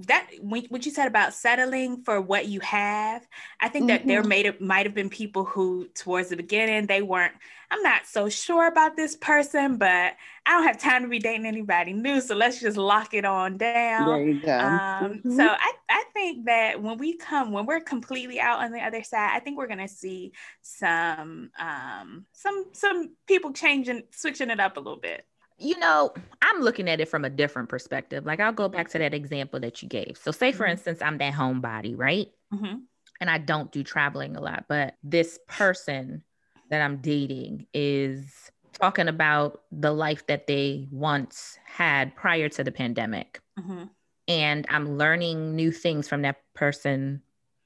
that 0.07 0.29
when, 0.41 0.63
what 0.65 0.85
you 0.85 0.91
said 0.91 1.07
about 1.07 1.33
settling 1.33 2.03
for 2.03 2.21
what 2.21 2.47
you 2.47 2.59
have, 2.61 3.27
I 3.59 3.69
think 3.69 3.87
that 3.87 4.07
there 4.07 4.23
Mhm. 4.23 4.27
may 4.27 4.43
have, 4.43 4.61
might 4.61 4.85
have 4.85 4.95
been 4.95 5.09
people 5.09 5.45
who, 5.45 5.87
towards 5.95 6.29
the 6.29 6.37
beginning, 6.37 6.85
they 6.87 7.01
weren't. 7.01 7.33
I'm 7.71 7.81
not 7.83 8.07
so 8.07 8.29
sure 8.29 8.67
about 8.67 8.95
this 8.95 9.15
person, 9.15 9.77
but 9.77 10.15
I 10.45 10.51
don't 10.51 10.63
have 10.63 10.79
time 10.79 11.03
to 11.03 11.07
be 11.09 11.19
dating 11.19 11.45
anybody 11.45 11.93
new, 11.93 12.21
so 12.21 12.35
let's 12.35 12.59
just 12.59 12.77
lock 12.77 13.13
it 13.13 13.25
on 13.25 13.57
down. 13.57 14.05
There 14.05 14.25
you 14.27 14.39
go. 14.39 14.79
Um, 15.01 15.21
Mhm. 15.23 15.31
So 15.31 15.43
I, 15.43 15.71
I 15.89 16.03
think 16.13 16.45
that 16.45 16.81
when 16.81 16.97
we 16.97 17.15
come, 17.17 17.51
when 17.51 17.65
we're 17.65 17.79
completely 17.81 18.39
out 18.39 18.59
on 18.59 18.71
the 18.71 18.79
other 18.81 19.03
side, 19.03 19.31
I 19.35 19.39
think 19.39 19.57
we're 19.57 19.67
gonna 19.67 19.87
see 19.87 20.33
some 20.61 21.51
um, 21.57 22.25
some 22.33 22.65
some 22.73 23.15
people 23.27 23.53
changing, 23.53 24.03
switching 24.11 24.49
it 24.49 24.59
up 24.59 24.77
a 24.77 24.79
little 24.79 24.99
bit. 24.99 25.25
You 25.59 25.77
know, 25.79 26.13
I'm 26.41 26.61
looking 26.61 26.89
at 26.89 26.99
it 27.01 27.09
from 27.09 27.25
a 27.25 27.29
different 27.29 27.69
perspective. 27.69 28.25
Like 28.25 28.39
I'll 28.39 28.53
go 28.53 28.69
back 28.69 28.89
to 28.89 28.97
that 28.99 29.13
example 29.13 29.59
that 29.61 29.81
you 29.83 29.89
gave. 29.89 30.17
So 30.21 30.31
say 30.31 30.51
for 30.51 30.65
Mhm. 30.65 30.71
instance, 30.71 31.01
I'm 31.01 31.17
that 31.19 31.33
homebody, 31.33 31.95
right? 31.97 32.27
hmm 32.51 32.77
And 33.21 33.29
I 33.29 33.37
don't 33.37 33.71
do 33.71 33.83
traveling 33.83 34.35
a 34.37 34.41
lot, 34.41 34.65
but 34.69 34.95
this 35.03 35.39
person 35.47 36.23
that 36.69 36.81
I'm 36.81 36.97
dating 37.01 37.67
is 37.73 38.51
talking 38.73 39.07
about 39.09 39.63
the 39.71 39.91
life 39.91 40.25
that 40.27 40.47
they 40.47 40.87
once 40.91 41.57
had 41.65 42.15
prior 42.15 42.47
to 42.49 42.63
the 42.63 42.71
pandemic. 42.71 43.41
hmm 43.57 43.85
And 44.27 44.65
I'm 44.69 44.97
learning 44.97 45.55
new 45.55 45.71
things 45.71 46.07
from 46.07 46.21
that 46.21 46.37
person, 46.53 47.21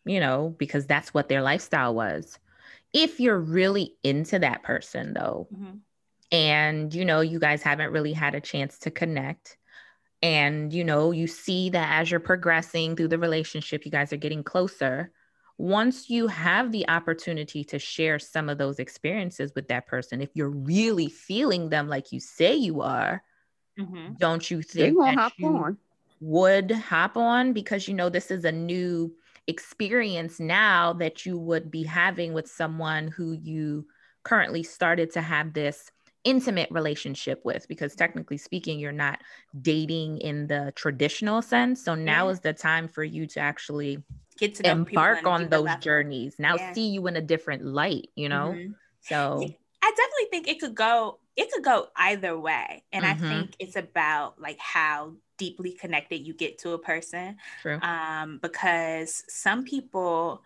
you 0.05 0.19
know, 0.19 0.55
because 0.57 0.88
that's 0.88 1.13
what 1.13 1.29
their 1.29 1.41
lifestyle 1.41 1.93
was. 1.93 2.39
If 2.93 3.19
you're 3.19 3.39
really 3.39 3.95
into 4.03 4.39
that 4.39 4.63
person 4.63 5.13
though, 5.13 5.47
hmm 5.53 5.71
and 6.34 6.94
you 6.96 7.06
know 7.06 7.22
you 7.22 7.40
guys 7.40 7.63
haven't 7.63 7.94
really 7.94 8.13
had 8.13 8.36
a 8.36 8.42
chance 8.42 8.80
to 8.82 8.92
connect. 8.92 9.58
And 10.24 10.74
you 10.74 10.84
know 10.86 11.12
you 11.12 11.28
see 11.28 11.72
that 11.72 12.00
as 12.02 12.12
you're 12.12 12.22
progressing 12.22 12.96
through 12.98 13.10
the 13.10 13.20
relationship 13.20 13.86
you 13.86 13.92
guys 13.92 14.13
are 14.13 14.18
getting 14.18 14.44
closer. 14.44 15.12
Once 15.60 16.10
you 16.10 16.28
have 16.28 16.72
the 16.74 16.90
opportunity 16.90 17.63
to 17.66 17.80
share 17.80 18.20
some 18.20 18.50
of 18.50 18.58
those 18.60 18.80
experiences 18.80 19.54
with 19.56 19.70
that 19.70 19.88
person 19.88 20.22
if 20.22 20.32
you're 20.36 20.50
really 20.52 21.10
feeling 21.10 21.70
them 21.70 21.88
like 21.90 22.12
you 22.12 22.20
say 22.20 22.56
you 22.56 22.82
are 22.82 23.24
hmm 23.78 24.13
don't 24.18 24.50
you 24.52 24.62
think 24.62 24.98
going 24.98 25.16
that 25.16 25.20
hop 25.20 25.34
you 25.38 25.44
on. 25.44 25.78
would 26.20 26.72
hop 26.72 27.18
on? 27.18 27.54
Because 27.54 27.88
you 27.88 27.94
know 27.94 28.10
this 28.10 28.32
is 28.32 28.46
a 28.46 28.52
new 28.52 29.13
experience 29.48 30.40
now 30.40 30.94
that 30.94 31.25
you 31.25 31.38
would 31.38 31.70
be 31.72 31.84
having 31.84 32.34
with 32.34 32.50
someone 32.50 33.10
who 33.10 33.34
you 33.34 33.88
currently 34.24 34.63
started 34.63 35.12
to 35.12 35.22
have 35.22 35.54
this 35.54 35.92
intimate 36.24 36.70
relationship 36.72 37.42
with 37.44 37.68
because 37.68 37.96
technically 37.96 38.38
speaking 38.38 38.80
you're 38.80 38.92
not 38.92 39.20
dating 39.62 40.18
in 40.20 40.48
the 40.48 40.72
traditional 40.75 41.42
sense 41.42 41.84
so 41.84 41.96
now 41.96 42.25
yeah. 42.25 42.32
is 42.32 42.39
the 42.39 42.53
time 42.53 42.88
for 42.88 43.03
you 43.03 43.27
to 43.27 43.39
actually 43.39 44.01
get 44.38 44.56
to 44.56 44.70
embark 44.70 45.25
on 45.25 45.50
those 45.50 45.70
journeys 45.82 46.36
now 46.39 46.56
yeah. 46.56 46.74
see 46.74 46.88
you 46.88 47.06
in 47.08 47.18
a 47.18 47.22
different 47.22 47.65
light 47.65 48.10
you 48.15 48.30
know 48.30 48.53
mm-hmm. 48.56 48.72
so 49.01 49.44
i 49.82 49.92
definitely 49.92 50.30
think 50.32 50.48
it 50.48 50.60
could 50.60 50.75
go 50.75 51.20
it 51.36 51.51
could 51.51 51.63
go 51.63 51.88
either 51.98 52.39
way 52.39 52.84
and 52.94 53.03
mm-hmm. 53.03 53.25
i 53.25 53.30
think 53.30 53.56
it's 53.60 53.75
about 53.75 54.39
like 54.39 54.60
how 54.60 55.13
deeply 55.38 55.74
connected 55.74 56.25
you 56.25 56.34
get 56.34 56.58
to 56.58 56.72
a 56.72 56.80
person 56.80 57.36
True. 57.62 57.80
um 57.82 58.39
because 58.42 59.24
some 59.27 59.65
people 59.65 60.42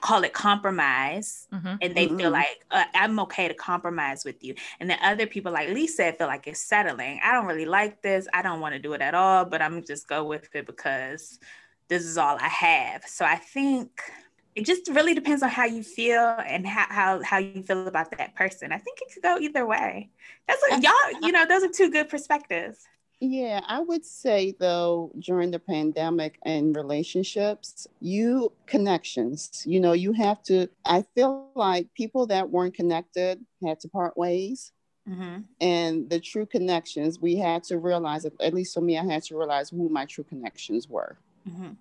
call 0.00 0.24
it 0.24 0.32
compromise 0.32 1.46
mm-hmm. 1.52 1.76
and 1.80 1.94
they 1.94 2.06
mm-hmm. 2.06 2.16
feel 2.16 2.30
like 2.30 2.64
uh, 2.70 2.84
i'm 2.94 3.18
okay 3.20 3.48
to 3.48 3.54
compromise 3.54 4.24
with 4.24 4.42
you. 4.42 4.54
And 4.78 4.88
then 4.88 4.98
other 5.02 5.26
people 5.26 5.52
like 5.52 5.68
lisa 5.68 6.12
feel 6.12 6.26
like 6.26 6.46
it's 6.46 6.60
settling. 6.60 7.20
I 7.24 7.32
don't 7.32 7.46
really 7.46 7.66
like 7.66 8.02
this. 8.02 8.26
I 8.32 8.42
don't 8.42 8.60
want 8.60 8.74
to 8.74 8.78
do 8.78 8.92
it 8.92 9.00
at 9.00 9.14
all 9.14 9.44
but 9.44 9.62
i'm 9.62 9.84
just 9.84 10.08
go 10.08 10.24
with 10.24 10.48
it 10.54 10.66
because 10.66 11.38
this 11.88 12.04
is 12.04 12.18
all 12.18 12.36
i 12.40 12.48
have. 12.48 13.04
So 13.04 13.24
i 13.24 13.36
think 13.36 14.02
it 14.56 14.66
just 14.66 14.88
really 14.88 15.14
depends 15.14 15.42
on 15.42 15.48
how 15.48 15.64
you 15.64 15.82
feel 15.82 16.36
and 16.44 16.66
how, 16.66 16.86
how, 16.88 17.22
how 17.22 17.38
you 17.38 17.62
feel 17.62 17.86
about 17.86 18.10
that 18.18 18.34
person. 18.34 18.72
I 18.72 18.78
think 18.78 18.98
it 19.00 19.14
could 19.14 19.22
go 19.22 19.38
either 19.38 19.64
way. 19.64 20.10
That's 20.48 20.60
what 20.62 20.82
y'all 20.82 21.20
you 21.22 21.32
know 21.32 21.46
those 21.46 21.62
are 21.62 21.68
two 21.68 21.90
good 21.90 22.08
perspectives 22.08 22.86
yeah, 23.20 23.60
I 23.66 23.80
would 23.80 24.04
say 24.04 24.54
though, 24.58 25.12
during 25.18 25.50
the 25.50 25.58
pandemic 25.58 26.38
and 26.44 26.74
relationships, 26.74 27.86
you 28.00 28.52
connections, 28.66 29.62
you 29.66 29.78
know, 29.78 29.92
you 29.92 30.12
have 30.12 30.42
to, 30.44 30.68
I 30.86 31.04
feel 31.14 31.50
like 31.54 31.92
people 31.94 32.26
that 32.28 32.48
weren't 32.48 32.74
connected 32.74 33.44
had 33.64 33.80
to 33.80 33.88
part 33.88 34.16
ways. 34.16 34.72
Mm-hmm. 35.08 35.40
And 35.60 36.08
the 36.08 36.20
true 36.20 36.46
connections, 36.46 37.20
we 37.20 37.36
had 37.36 37.64
to 37.64 37.78
realize, 37.78 38.24
at 38.24 38.54
least 38.54 38.74
for 38.74 38.80
me, 38.80 38.98
I 38.98 39.04
had 39.04 39.22
to 39.24 39.36
realize 39.36 39.70
who 39.70 39.88
my 39.88 40.06
true 40.06 40.24
connections 40.24 40.88
were. 40.88 41.18
Mm-hmm. 41.48 41.72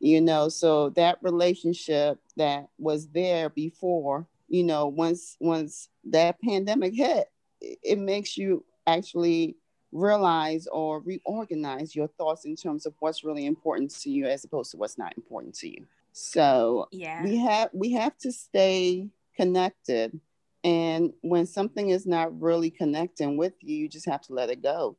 You 0.00 0.20
know, 0.20 0.48
so 0.48 0.90
that 0.90 1.18
relationship 1.22 2.18
that 2.36 2.68
was 2.78 3.08
there 3.08 3.48
before, 3.50 4.26
you 4.48 4.64
know, 4.64 4.88
once 4.88 5.36
once 5.40 5.88
that 6.04 6.40
pandemic 6.40 6.94
hit, 6.94 7.30
it 7.60 7.98
makes 7.98 8.36
you 8.36 8.64
actually 8.86 9.56
realize 9.92 10.66
or 10.66 11.00
reorganize 11.00 11.94
your 11.94 12.08
thoughts 12.08 12.44
in 12.44 12.56
terms 12.56 12.86
of 12.86 12.94
what's 12.98 13.24
really 13.24 13.46
important 13.46 13.90
to 14.00 14.10
you 14.10 14.26
as 14.26 14.44
opposed 14.44 14.70
to 14.70 14.78
what's 14.78 14.98
not 14.98 15.12
important 15.16 15.54
to 15.54 15.68
you. 15.68 15.84
So 16.12 16.88
yeah. 16.90 17.22
we 17.22 17.36
have 17.36 17.70
we 17.72 17.92
have 17.92 18.16
to 18.18 18.32
stay 18.32 19.08
connected 19.36 20.18
and 20.64 21.12
when 21.22 21.46
something 21.46 21.90
is 21.90 22.06
not 22.06 22.38
really 22.40 22.70
connecting 22.70 23.36
with 23.36 23.54
you 23.60 23.76
you 23.76 23.88
just 23.88 24.06
have 24.06 24.22
to 24.22 24.34
let 24.34 24.50
it 24.50 24.62
go. 24.62 24.96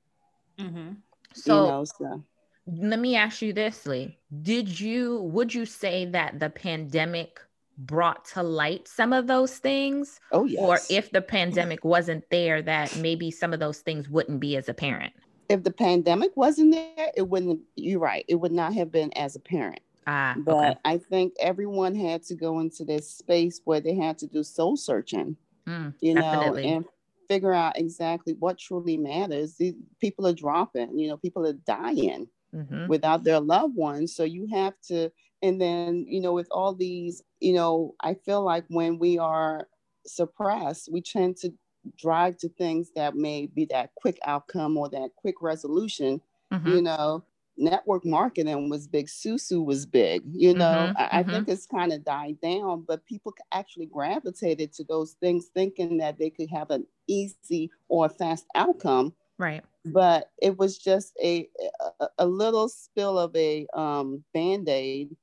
Mm-hmm. 0.59 0.93
so, 1.33 1.63
you 1.63 1.69
know, 1.69 1.83
so 1.83 2.23
let 2.67 2.99
me 2.99 3.15
ask 3.15 3.41
you 3.41 3.53
this 3.53 3.85
lee. 3.85 4.17
Did 4.41 4.79
you 4.79 5.21
would 5.21 5.53
you 5.53 5.65
say 5.65 6.05
that 6.05 6.39
the 6.39 6.49
pandemic 6.49 7.39
brought 7.77 8.25
to 8.25 8.43
light 8.43 8.87
some 8.87 9.13
of 9.13 9.27
those 9.27 9.57
things? 9.57 10.19
Oh, 10.31 10.45
yes. 10.45 10.61
Or 10.61 10.79
if 10.89 11.11
the 11.11 11.21
pandemic 11.21 11.83
wasn't 11.83 12.29
there, 12.29 12.61
that 12.61 12.95
maybe 12.97 13.31
some 13.31 13.53
of 13.53 13.59
those 13.59 13.79
things 13.79 14.09
wouldn't 14.09 14.39
be 14.39 14.57
as 14.57 14.69
apparent? 14.69 15.13
If 15.49 15.63
the 15.63 15.71
pandemic 15.71 16.31
wasn't 16.35 16.73
there, 16.73 17.11
it 17.15 17.27
wouldn't, 17.27 17.59
you're 17.75 17.99
right, 17.99 18.25
it 18.27 18.35
would 18.35 18.51
not 18.51 18.73
have 18.73 18.91
been 18.91 19.11
as 19.17 19.35
apparent. 19.35 19.81
Ah, 20.05 20.35
but 20.37 20.71
okay. 20.71 20.79
I 20.85 20.97
think 20.97 21.33
everyone 21.39 21.95
had 21.95 22.23
to 22.23 22.35
go 22.35 22.59
into 22.59 22.83
this 22.83 23.09
space 23.09 23.61
where 23.63 23.79
they 23.79 23.95
had 23.95 24.17
to 24.19 24.27
do 24.27 24.43
soul 24.43 24.75
searching, 24.75 25.37
mm, 25.67 25.93
you 26.01 26.15
definitely. 26.15 26.63
know, 26.63 26.75
and 26.75 26.85
figure 27.29 27.53
out 27.53 27.77
exactly 27.77 28.33
what 28.33 28.57
truly 28.57 28.97
matters. 28.97 29.55
These 29.55 29.75
people 30.01 30.27
are 30.27 30.33
dropping, 30.33 30.97
you 30.97 31.07
know, 31.07 31.17
people 31.17 31.45
are 31.47 31.53
dying 31.53 32.27
mm-hmm. 32.53 32.87
without 32.87 33.23
their 33.23 33.39
loved 33.39 33.75
ones. 33.75 34.13
So 34.13 34.23
you 34.23 34.47
have 34.51 34.73
to 34.87 35.09
and 35.43 35.59
then 35.59 36.05
you 36.07 36.21
know 36.21 36.33
with 36.33 36.47
all 36.49 36.73
these 36.73 37.21
you 37.43 37.53
know 37.53 37.93
i 38.01 38.13
feel 38.13 38.41
like 38.43 38.63
when 38.69 38.97
we 38.97 39.17
are 39.17 39.67
suppressed 40.05 40.89
we 40.91 41.01
tend 41.01 41.35
to 41.35 41.53
drive 41.97 42.37
to 42.37 42.47
things 42.49 42.91
that 42.95 43.15
may 43.15 43.45
be 43.47 43.65
that 43.65 43.91
quick 43.95 44.17
outcome 44.25 44.77
or 44.77 44.89
that 44.89 45.09
quick 45.17 45.35
resolution 45.41 46.21
mm-hmm. 46.51 46.69
you 46.69 46.81
know 46.81 47.23
network 47.55 48.03
marketing 48.03 48.69
was 48.69 48.87
big 48.87 49.07
susu 49.07 49.63
was 49.63 49.85
big 49.85 50.23
you 50.25 50.53
know 50.53 50.63
mm-hmm. 50.63 50.97
I, 50.97 51.19
I, 51.19 51.23
mm-hmm. 51.23 51.31
think 51.31 51.49
it's 51.49 51.67
kind 51.67 51.93
of 51.93 52.03
died 52.03 52.39
down 52.41 52.85
but 52.87 53.05
people 53.05 53.33
actually 53.51 53.85
gravitated 53.85 54.73
to 54.73 54.83
those 54.85 55.11
things 55.21 55.49
thinking 55.53 55.97
that 55.97 56.17
they 56.17 56.31
could 56.31 56.49
have 56.49 56.71
an 56.71 56.87
easy 57.07 57.69
or 57.89 58.09
fast 58.09 58.45
outcome 58.55 59.13
right 59.37 59.63
but 59.85 60.31
it 60.41 60.57
was 60.57 60.77
just 60.77 61.13
a 61.21 61.47
a, 61.99 62.07
a 62.19 62.25
little 62.25 62.69
spill 62.69 63.19
of 63.19 63.35
a 63.35 63.67
um, 63.73 64.23
band-aid 64.33 65.15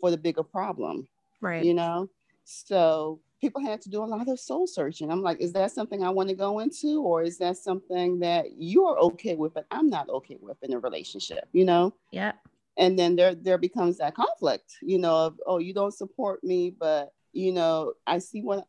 for 0.00 0.10
the 0.10 0.16
bigger 0.16 0.42
problem. 0.42 1.06
Right. 1.40 1.64
You 1.64 1.74
know? 1.74 2.08
So 2.44 3.20
people 3.40 3.60
had 3.60 3.80
to 3.82 3.90
do 3.90 4.02
a 4.02 4.06
lot 4.06 4.28
of 4.28 4.40
soul 4.40 4.66
searching. 4.66 5.10
I'm 5.10 5.22
like, 5.22 5.40
is 5.40 5.52
that 5.52 5.70
something 5.70 6.02
I 6.02 6.10
want 6.10 6.28
to 6.28 6.34
go 6.34 6.58
into? 6.58 7.02
Or 7.02 7.22
is 7.22 7.38
that 7.38 7.56
something 7.56 8.18
that 8.20 8.46
you're 8.56 8.98
okay 8.98 9.36
with, 9.36 9.54
but 9.54 9.66
I'm 9.70 9.88
not 9.88 10.08
okay 10.08 10.38
with 10.40 10.56
in 10.62 10.72
a 10.72 10.78
relationship, 10.78 11.48
you 11.52 11.64
know? 11.64 11.94
Yeah. 12.10 12.32
And 12.76 12.98
then 12.98 13.16
there 13.16 13.34
there 13.34 13.58
becomes 13.58 13.98
that 13.98 14.14
conflict, 14.14 14.76
you 14.82 14.98
know, 14.98 15.16
of 15.16 15.40
oh, 15.46 15.58
you 15.58 15.74
don't 15.74 15.92
support 15.92 16.44
me, 16.44 16.70
but 16.70 17.12
you 17.32 17.52
know, 17.52 17.94
I 18.06 18.18
see 18.18 18.40
what 18.40 18.66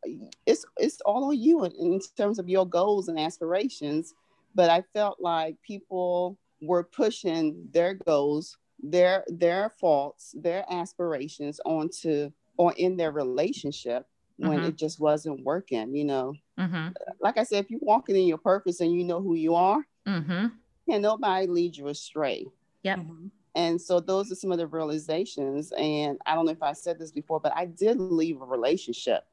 it's 0.48 0.66
it's 0.78 1.00
all 1.02 1.26
on 1.26 1.38
you 1.40 1.64
in, 1.66 1.72
in 1.74 2.00
terms 2.18 2.40
of 2.40 2.50
your 2.50 2.68
goals 2.68 3.08
and 3.08 3.20
aspirations. 3.20 4.16
But 4.56 4.72
I 4.72 4.84
felt 4.94 5.20
like 5.22 5.62
people 5.62 6.40
were 6.60 6.84
pushing 6.84 7.68
their 7.72 7.94
goals 7.94 8.58
their 8.82 9.24
their 9.28 9.70
faults, 9.70 10.36
their 10.38 10.66
aspirations 10.70 11.60
onto 11.66 12.32
or 12.60 12.74
in 12.74 12.98
their 12.98 13.12
relationship 13.12 14.06
when 14.36 14.60
mm-hmm. 14.60 14.68
it 14.68 14.75
just 14.75 15.00
wasn't 15.00 15.42
working, 15.46 15.96
you 15.96 16.04
know. 16.04 16.34
Mm-hmm. 16.60 16.89
Like 17.22 17.38
I 17.38 17.44
said, 17.44 17.63
if 17.63 17.72
you're 17.72 17.80
walking 17.82 18.18
in 18.18 18.28
your 18.28 18.38
purpose 18.38 18.82
and 18.82 18.94
you 18.94 19.06
know 19.06 19.22
who 19.22 19.36
you 19.36 19.56
are, 19.56 19.82
mm-hmm. 20.06 20.48
can 20.89 21.01
nobody 21.01 21.48
lead 21.48 21.78
you 21.78 21.88
astray. 21.88 22.46
Yep. 22.84 23.00
Mm-hmm. 23.00 23.28
And 23.56 23.82
so 23.82 24.01
those 24.01 24.30
are 24.30 24.36
some 24.36 24.51
of 24.51 24.58
the 24.58 24.68
realizations. 24.68 25.72
And 25.78 26.20
I 26.25 26.36
don't 26.36 26.46
know 26.46 26.51
if 26.51 26.62
I 26.62 26.74
said 26.74 27.00
this 27.00 27.12
before, 27.12 27.39
but 27.39 27.54
I 27.56 27.66
did 27.66 27.98
leave 27.98 28.42
a 28.42 28.46
relationship 28.46 29.24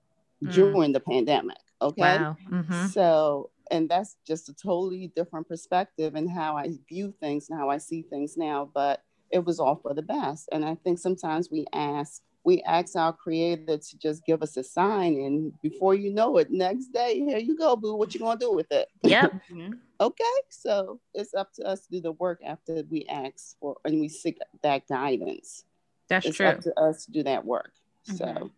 mm. 0.42 0.52
during 0.52 0.92
the 0.92 1.00
pandemic. 1.00 1.58
Okay. 1.82 2.02
Wow. 2.02 2.36
Mm-hmm. 2.48 2.86
So, 2.86 3.50
and 3.72 3.88
that's 3.88 4.16
just 4.24 4.48
a 4.48 4.54
totally 4.54 5.12
different 5.16 5.48
perspective 5.48 6.14
and 6.14 6.30
how 6.30 6.56
I 6.56 6.70
view 6.88 7.12
things 7.20 7.50
and 7.50 7.58
how 7.58 7.70
I 7.70 7.78
see 7.78 8.02
things 8.02 8.36
now. 8.36 8.70
But 8.72 9.02
it 9.30 9.44
was 9.44 9.58
all 9.58 9.76
for 9.76 9.94
the 9.94 10.02
best. 10.02 10.48
And 10.52 10.64
I 10.64 10.76
think 10.76 11.00
sometimes 11.00 11.50
we 11.50 11.66
ask, 11.72 12.22
we 12.46 12.62
ask 12.62 12.94
our 12.94 13.12
creator 13.12 13.76
to 13.76 13.98
just 13.98 14.24
give 14.24 14.40
us 14.40 14.56
a 14.56 14.62
sign, 14.62 15.14
and 15.14 15.60
before 15.62 15.96
you 15.96 16.14
know 16.14 16.38
it, 16.38 16.48
next 16.48 16.92
day, 16.92 17.18
here 17.18 17.38
you 17.38 17.58
go, 17.58 17.74
boo. 17.74 17.96
What 17.96 18.14
you 18.14 18.20
gonna 18.20 18.38
do 18.38 18.52
with 18.52 18.70
it? 18.70 18.88
Yep. 19.02 19.32
Mm-hmm. 19.46 19.74
okay. 20.00 20.24
So 20.48 21.00
it's 21.14 21.34
up 21.34 21.52
to 21.54 21.64
us 21.64 21.82
to 21.82 21.90
do 21.90 22.00
the 22.00 22.12
work 22.12 22.40
after 22.44 22.82
we 22.90 23.06
ask 23.06 23.56
for 23.60 23.76
and 23.84 24.00
we 24.00 24.08
seek 24.08 24.38
that 24.62 24.86
guidance. 24.88 25.64
That's 26.08 26.26
it's 26.26 26.36
true. 26.36 26.46
Up 26.46 26.60
to 26.60 26.80
us 26.80 27.04
to 27.06 27.12
do 27.12 27.22
that 27.24 27.44
work. 27.44 27.72
Mm-hmm. 28.08 28.16
So 28.16 28.50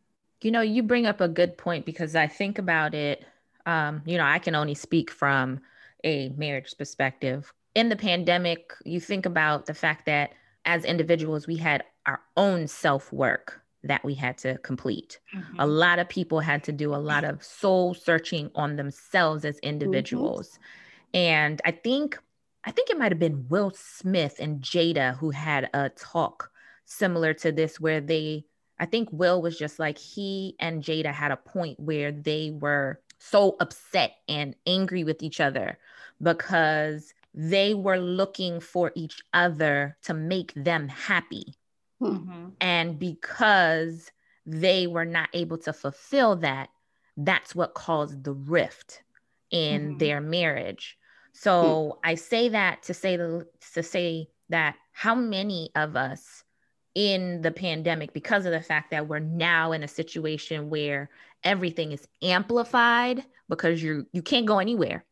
you 0.42 0.50
know, 0.50 0.61
you 0.61 0.83
bring 0.83 1.07
up 1.07 1.21
a 1.21 1.28
good 1.28 1.57
point 1.57 1.87
because 1.87 2.14
I 2.14 2.26
think 2.26 2.59
about 2.59 2.95
it. 2.95 3.25
Um, 3.66 4.02
you 4.04 4.18
know, 4.18 4.25
I 4.25 4.38
can 4.38 4.54
only 4.54 4.75
speak 4.75 5.11
from 5.11 5.61
a 6.04 6.28
marriage 6.30 6.75
perspective. 6.76 7.52
In 7.75 7.88
the 7.88 7.97
pandemic, 7.97 8.73
you 8.85 9.00
think 9.00 9.25
about 9.26 9.66
the 9.66 9.75
fact 9.75 10.07
that 10.07 10.33
as 10.64 10.85
individuals, 10.85 11.47
we 11.47 11.57
had 11.57 11.85
our 12.07 12.21
own 12.37 12.66
self 12.66 13.12
work 13.12 13.62
that 13.85 14.05
we 14.05 14.15
had 14.15 14.39
to 14.39 14.59
complete. 14.59 15.21
Mm-hmm. 15.35 15.61
A 15.61 15.67
lot 15.67 15.99
of 15.99 16.09
people 16.09 16.41
had 16.41 16.65
to 16.65 16.73
do 16.73 16.95
a 16.95 16.97
lot 16.97 17.25
of 17.25 17.43
soul 17.43 17.95
searching 17.95 18.51
on 18.55 18.77
themselves 18.77 19.45
as 19.45 19.59
individuals. 19.61 20.51
Mm-hmm. 20.51 21.17
And 21.19 21.63
I 21.65 21.71
think 21.71 22.19
I 22.65 22.71
think 22.71 22.91
it 22.91 22.99
might 22.99 23.13
have 23.13 23.19
been 23.19 23.47
Will 23.49 23.73
Smith 23.75 24.37
and 24.41 24.61
Jada 24.61 25.17
who 25.17 25.31
had 25.31 25.71
a 25.73 25.89
talk 25.91 26.51
similar 26.85 27.33
to 27.35 27.53
this 27.53 27.81
where 27.81 28.01
they 28.01 28.45
I 28.81 28.87
think 28.87 29.09
Will 29.13 29.43
was 29.43 29.59
just 29.59 29.79
like 29.79 29.99
he 29.99 30.55
and 30.61 30.83
Jada 30.83 31.13
had 31.13 31.33
a 31.33 31.37
point 31.37 31.81
where 31.81 32.13
they 32.13 32.51
were 32.51 33.01
so 33.19 33.57
upset 33.61 34.13
and 34.29 34.55
angry 34.67 35.05
with 35.05 35.23
each 35.23 35.41
other 35.41 35.79
because 36.23 37.13
they 37.35 37.75
were 37.75 37.99
looking 37.99 38.61
for 38.61 38.93
each 38.95 39.23
other 39.33 39.97
to 40.03 40.15
make 40.15 40.53
them 40.55 40.89
happy. 40.89 41.55
Mm-hmm. 42.02 42.49
And 42.61 42.99
because 42.99 44.11
they 44.47 44.87
were 44.87 45.05
not 45.05 45.28
able 45.33 45.59
to 45.59 45.73
fulfill 45.73 46.37
that, 46.37 46.71
that's 47.17 47.55
what 47.55 47.75
caused 47.75 48.25
the 48.25 48.33
rift 48.33 49.02
in 49.50 49.88
mm-hmm. 49.90 49.99
their 49.99 50.21
marriage. 50.21 50.97
So 51.33 51.52
mm 51.52 51.99
I 52.05 52.14
say 52.14 52.49
that 52.50 52.83
to 52.85 52.95
say 52.95 53.17
the, 53.17 53.47
to 53.75 53.83
say 53.83 54.28
that 54.49 54.76
how 54.93 55.14
many 55.14 55.71
of 55.75 55.97
us 55.97 56.43
in 56.95 57.43
the 57.43 57.50
pandemic 57.50 58.12
because 58.12 58.47
of 58.47 58.52
the 58.52 58.61
fact 58.61 58.90
that 58.90 59.07
we're 59.07 59.21
now 59.21 59.73
in 59.73 59.83
a 59.85 59.88
situation 59.88 60.71
where 60.71 61.11
everything 61.45 61.93
is 61.93 62.09
amplified 62.23 63.25
because 63.49 63.83
you 63.83 64.07
you 64.12 64.23
can't 64.23 64.47
go 64.47 64.59
anywhere. 64.59 65.05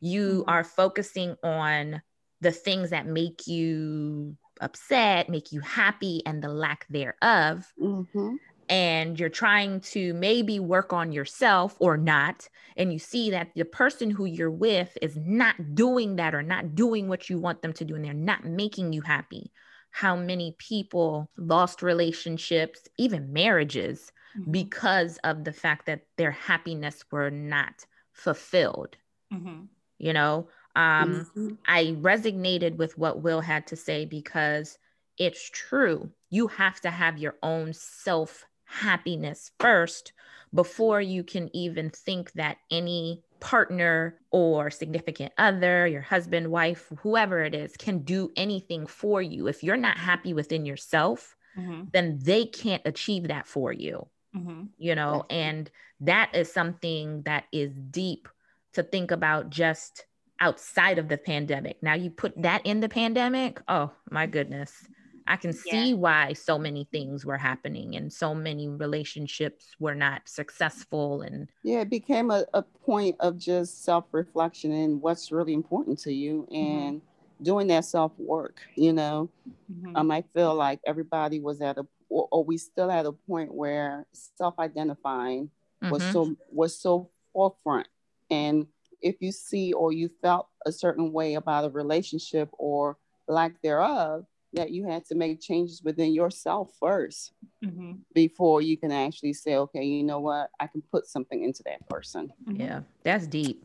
You 0.00 0.44
Mhm. 0.44 0.44
are 0.48 0.64
focusing 0.64 1.36
on 1.42 2.02
the 2.40 2.52
things 2.52 2.90
that 2.90 3.06
make 3.06 3.46
you 3.46 4.36
upset, 4.60 5.28
make 5.28 5.52
you 5.52 5.60
happy, 5.60 6.22
and 6.26 6.42
the 6.42 6.48
lack 6.48 6.86
thereof. 6.88 7.72
Mhm. 7.76 8.38
And 8.68 9.20
you're 9.20 9.28
trying 9.28 9.80
to 9.92 10.14
maybe 10.14 10.58
work 10.58 10.92
on 10.92 11.12
yourself 11.12 11.76
or 11.80 11.96
not. 11.98 12.48
And 12.76 12.92
you 12.92 12.98
see 12.98 13.30
that 13.30 13.52
the 13.54 13.64
person 13.64 14.10
who 14.10 14.24
you're 14.24 14.50
with 14.50 14.96
is 15.02 15.16
not 15.18 15.74
doing 15.74 16.16
that 16.16 16.34
or 16.34 16.42
not 16.42 16.74
doing 16.74 17.08
what 17.08 17.28
you 17.28 17.38
want 17.38 17.60
them 17.62 17.72
to 17.74 17.84
do, 17.84 17.94
and 17.94 18.04
they're 18.04 18.14
not 18.14 18.44
making 18.44 18.92
you 18.92 19.02
happy. 19.02 19.52
How 19.90 20.16
many 20.16 20.56
people 20.58 21.30
lost 21.36 21.82
relationships, 21.82 22.88
even 22.98 23.32
marriages, 23.32 24.10
Mhm. 24.34 24.50
because 24.50 25.18
of 25.18 25.44
the 25.44 25.52
fact 25.52 25.84
that 25.86 26.06
their 26.16 26.30
happiness 26.30 27.04
were 27.10 27.30
not 27.30 27.84
fulfilled 28.12 28.96
Mhm. 29.30 29.70
you 29.98 30.12
know 30.12 30.48
um 30.76 31.26
Mhm. 31.34 31.58
i 31.66 31.96
resonated 32.00 32.76
with 32.76 32.96
what 32.98 33.22
will 33.22 33.40
had 33.40 33.66
to 33.66 33.76
say 33.76 34.04
because 34.04 34.78
it's 35.18 35.50
true 35.50 36.10
you 36.30 36.46
have 36.48 36.80
to 36.80 36.90
have 36.90 37.18
your 37.18 37.36
own 37.42 37.72
self 37.72 38.44
happiness 38.64 39.50
first 39.60 40.12
before 40.54 41.00
you 41.00 41.22
can 41.24 41.54
even 41.54 41.90
think 41.90 42.32
that 42.32 42.58
any 42.70 43.22
partner 43.40 44.18
or 44.30 44.70
significant 44.70 45.32
other 45.36 45.86
your 45.86 46.00
husband 46.00 46.50
wife 46.50 46.90
whoever 47.00 47.42
it 47.42 47.54
is 47.54 47.76
can 47.76 47.98
do 48.04 48.30
anything 48.36 48.86
for 48.86 49.20
you 49.20 49.48
if 49.48 49.62
you're 49.62 49.76
not 49.76 49.98
happy 49.98 50.32
within 50.32 50.64
yourself 50.64 51.36
Mhm. 51.54 51.92
then 51.92 52.18
they 52.22 52.46
can't 52.46 52.82
achieve 52.86 53.28
that 53.28 53.46
for 53.46 53.72
you 53.72 54.08
Mhm. 54.32 54.72
you 54.78 54.94
know 54.94 55.24
and 55.30 55.70
that 56.00 56.34
is 56.34 56.52
something 56.52 57.22
that 57.22 57.44
is 57.52 57.78
deep 57.90 58.28
to 58.72 58.82
think 58.82 59.10
about 59.10 59.50
just 59.50 60.06
outside 60.42 60.98
of 60.98 61.08
the 61.08 61.16
pandemic 61.16 61.80
now 61.82 61.94
you 61.94 62.10
put 62.10 62.32
that 62.42 62.60
in 62.66 62.80
the 62.80 62.88
pandemic 62.88 63.60
oh 63.68 63.90
my 64.10 64.26
goodness 64.26 64.88
i 65.28 65.36
can 65.36 65.52
see 65.52 65.94
Yeah. 65.94 65.98
why 65.98 66.32
so 66.32 66.58
many 66.58 66.86
things 66.92 67.24
were 67.24 67.38
happening 67.38 67.94
and 67.96 68.12
so 68.12 68.34
many 68.34 68.68
relationships 68.68 69.74
were 69.78 69.94
not 69.94 70.22
successful 70.28 71.22
and 71.22 71.48
Yeah, 71.62 71.80
it 71.80 71.90
became 71.90 72.30
a, 72.32 72.44
a 72.52 72.62
point 72.62 73.16
of 73.20 73.38
just 73.38 73.84
self 73.84 74.06
reflection 74.12 74.72
and 74.72 75.00
what's 75.00 75.30
really 75.30 75.54
important 75.54 75.98
to 76.00 76.12
you 76.12 76.46
and 76.50 77.00
doing 77.40 77.68
that 77.68 77.84
self 77.84 78.12
work. 78.18 78.60
You 78.74 78.92
know, 78.92 79.30
Mhm. 79.70 79.96
um, 79.96 80.10
I 80.10 80.24
feel 80.34 80.54
like 80.54 80.80
everybody 80.84 81.38
was 81.40 81.60
at 81.60 81.78
a, 81.78 81.86
or, 82.08 82.28
or 82.32 82.44
we 82.44 82.58
still 82.58 82.90
at 82.90 83.06
a 83.06 83.12
point 83.12 83.54
where 83.54 84.06
self 84.12 84.58
identifying 84.58 85.50
was 85.80 86.02
Mhm. 86.02 86.12
so 86.12 86.36
was 86.50 86.76
so 86.76 87.10
forefront. 87.32 87.86
And 88.30 88.66
if 89.02 89.16
you 89.20 89.32
see 89.32 89.72
or 89.72 89.92
you 89.92 90.08
felt 90.22 90.48
a 90.66 90.72
certain 90.72 91.12
way 91.12 91.34
about 91.34 91.64
a 91.64 91.70
relationship 91.70 92.48
or 92.58 92.96
lack 93.28 93.60
thereof, 93.62 94.24
that 94.54 94.70
you 94.70 94.86
had 94.86 95.04
to 95.06 95.14
make 95.14 95.40
changes 95.40 95.82
within 95.82 96.12
yourself 96.14 96.70
first 96.78 97.32
Mhm. 97.64 98.00
before 98.14 98.60
you 98.60 98.76
can 98.76 98.92
actually 98.92 99.32
say, 99.32 99.56
okay, 99.56 99.82
you 99.84 100.02
know 100.02 100.20
what, 100.20 100.50
I 100.60 100.66
can 100.66 100.82
put 100.82 101.06
something 101.06 101.42
into 101.42 101.62
that 101.64 101.86
person. 101.88 102.32
Mhm. 102.46 102.58
yeah 102.60 102.80
that's 103.02 103.26
deep 103.26 103.64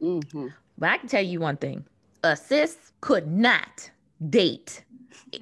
hmm 0.00 0.20
but 0.78 0.88
i 0.90 0.98
can 0.98 1.08
tell 1.08 1.22
you 1.22 1.38
one 1.40 1.56
thing 1.56 1.84
a 2.24 2.36
sis 2.36 2.92
could 3.00 3.28
not 3.30 3.90
date 4.28 4.84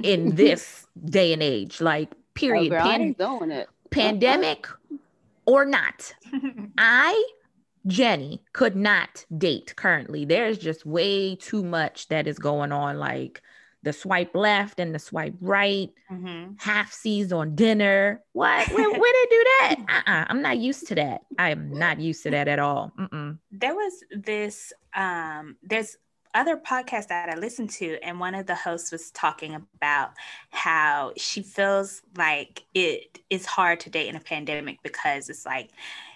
in 0.02 0.34
this 0.42 0.86
day 1.04 1.32
and 1.32 1.42
age 1.42 1.80
like 1.80 2.10
Oh, 2.12 2.16
period 2.34 2.70
girl, 2.70 2.82
I 2.86 2.90
Pan- 2.92 3.00
ain't 3.02 3.18
doing 3.18 3.50
it. 3.50 3.68
pandemic 3.90 4.66
or 5.46 5.64
not 5.64 6.14
I, 6.78 7.24
Jenny, 7.86 8.42
could 8.52 8.76
not 8.76 9.24
date 9.36 9.74
currently. 9.76 10.24
There's 10.24 10.58
just 10.58 10.86
way 10.86 11.36
too 11.36 11.62
much 11.64 12.08
that 12.08 12.26
is 12.26 12.38
going 12.38 12.72
on, 12.72 12.98
like 12.98 13.42
the 13.84 13.92
swipe 13.92 14.36
left 14.36 14.78
and 14.78 14.94
the 14.94 14.98
swipe 15.00 15.34
right, 15.40 15.90
Mhm. 16.10 16.54
half 16.60 16.92
seas 16.92 17.32
on 17.32 17.56
dinner. 17.56 18.22
What? 18.32 18.68
Where, 18.68 18.90
where 19.00 19.12
they 19.12 19.28
do 19.36 19.44
that? 19.44 19.76
Uh-uh. 19.88 20.24
I'm 20.28 20.40
not 20.40 20.58
used 20.58 20.86
to 20.88 20.94
that. 20.94 21.22
I 21.38 21.50
am 21.50 21.76
not 21.76 21.98
used 21.98 22.22
to 22.22 22.30
that 22.30 22.46
at 22.46 22.60
all. 22.60 22.92
Mm-mm. 22.98 23.38
there 23.50 23.74
was 23.74 24.04
this 24.16 24.72
um 24.94 25.56
there's 25.64 25.96
other 26.34 26.56
podcast 26.56 27.08
that 27.08 27.28
I 27.28 27.34
listened 27.36 27.70
to 27.70 27.98
and 28.02 28.18
one 28.20 28.34
of 28.34 28.46
the 28.46 28.54
hosts 28.54 28.90
was 28.92 29.10
talking 29.10 29.54
about 29.54 30.12
how 30.50 31.12
she 31.16 31.42
feels 31.42 32.00
like 32.16 32.64
it 32.74 33.18
is 33.28 33.44
hard 33.44 33.80
to 33.80 33.90
date 33.90 34.08
in 34.08 34.16
a 34.16 34.20
pandemic 34.20 34.78
because 34.82 35.28
it's 35.28 35.44
like 35.44 35.70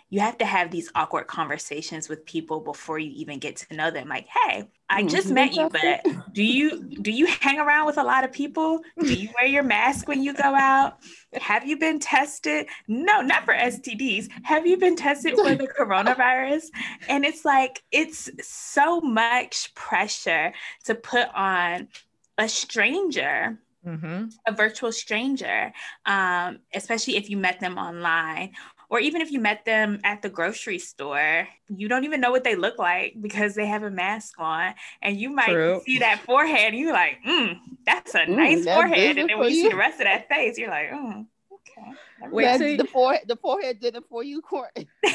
you 0.08 0.20
have 0.20 0.38
to 0.38 0.44
have 0.46 0.70
these 0.70 0.90
awkward 0.94 1.26
conversations 1.26 2.08
with 2.08 2.24
people 2.26 2.60
before 2.60 2.98
you 2.98 3.10
even 3.16 3.38
get 3.38 3.56
to 3.56 3.74
know 3.76 3.90
them. 3.90 4.08
Like 4.08 4.26
hey 4.28 4.68
I 4.88 5.02
just 5.02 5.30
Mhm. 5.30 5.34
met 5.34 5.52
you 5.54 5.68
but 5.72 6.04
do 6.32 6.44
you 6.44 6.88
do 7.02 7.10
you 7.10 7.26
hang 7.26 7.58
around 7.58 7.86
with 7.86 7.98
a 7.98 8.04
lot 8.04 8.24
of 8.24 8.32
people? 8.32 8.80
Do 9.04 9.14
you 9.14 9.30
wear 9.36 9.46
your 9.48 9.62
mask 9.64 10.08
when 10.08 10.22
you 10.22 10.32
go 10.34 10.54
out? 10.54 10.98
Have 11.34 11.66
you 11.66 11.76
been 11.78 11.98
tested? 11.98 12.68
No 12.88 13.20
not 13.20 13.44
for 13.44 13.54
stds 13.54 14.28
have 14.44 14.66
you 14.66 14.76
been 14.78 14.96
tested 14.96 15.38
for 15.40 15.54
the 15.56 15.66
coronavirus? 15.68 16.64
And 17.08 17.24
it's 17.24 17.44
like 17.44 17.82
it's 17.90 18.30
so 18.46 19.00
much 19.00 19.74
pressure 19.74 20.52
to 20.84 20.94
put 20.94 21.28
on 21.34 21.88
a 22.38 22.48
stranger 22.48 23.58
Mhm. 23.84 24.30
a 24.46 24.52
virtual 24.52 24.92
stranger 24.92 25.72
um, 26.06 26.58
especially 26.74 27.16
if 27.16 27.30
you 27.30 27.36
met 27.36 27.60
them 27.60 27.78
online 27.78 28.52
or 28.88 29.00
even 29.00 29.20
if 29.20 29.30
you 29.30 29.40
met 29.40 29.64
them 29.64 30.00
at 30.04 30.22
the 30.22 30.28
grocery 30.28 30.78
store 30.78 31.48
you 31.68 31.88
don't 31.88 32.04
even 32.04 32.20
know 32.20 32.30
what 32.30 32.44
they 32.44 32.54
look 32.56 32.78
like 32.78 33.14
because 33.20 33.54
they 33.54 33.66
have 33.66 33.82
a 33.82 33.90
mask 33.90 34.34
on 34.38 34.74
and 35.02 35.18
you 35.20 35.30
might 35.30 35.52
True. 35.52 35.80
see 35.84 35.98
that 35.98 36.22
forehead 36.24 36.72
and 36.72 36.78
you're 36.78 36.92
like 36.92 37.18
mm, 37.26 37.56
that's 37.84 38.14
a 38.14 38.20
Mm, 38.20 38.36
nice 38.36 38.64
that's 38.64 38.76
forehead 38.76 38.98
and 38.98 39.18
then 39.18 39.28
for 39.28 39.38
when 39.40 39.50
you 39.50 39.56
see 39.56 39.68
the 39.68 39.76
rest 39.76 40.00
of 40.00 40.04
that 40.04 40.28
face 40.28 40.56
you're 40.58 40.70
like 40.70 40.90
mm, 40.90 41.26
okay 41.52 41.92
Wait 42.30 42.44
That's 42.44 42.58
till 42.58 42.68
you- 42.68 42.76
the 42.78 42.84
forehead. 42.86 43.22
The 43.28 43.36
forehead 43.36 43.78
did 43.80 43.94
it 43.94 44.04
for 44.08 44.24
you, 44.24 44.40
Courtney. 44.40 44.88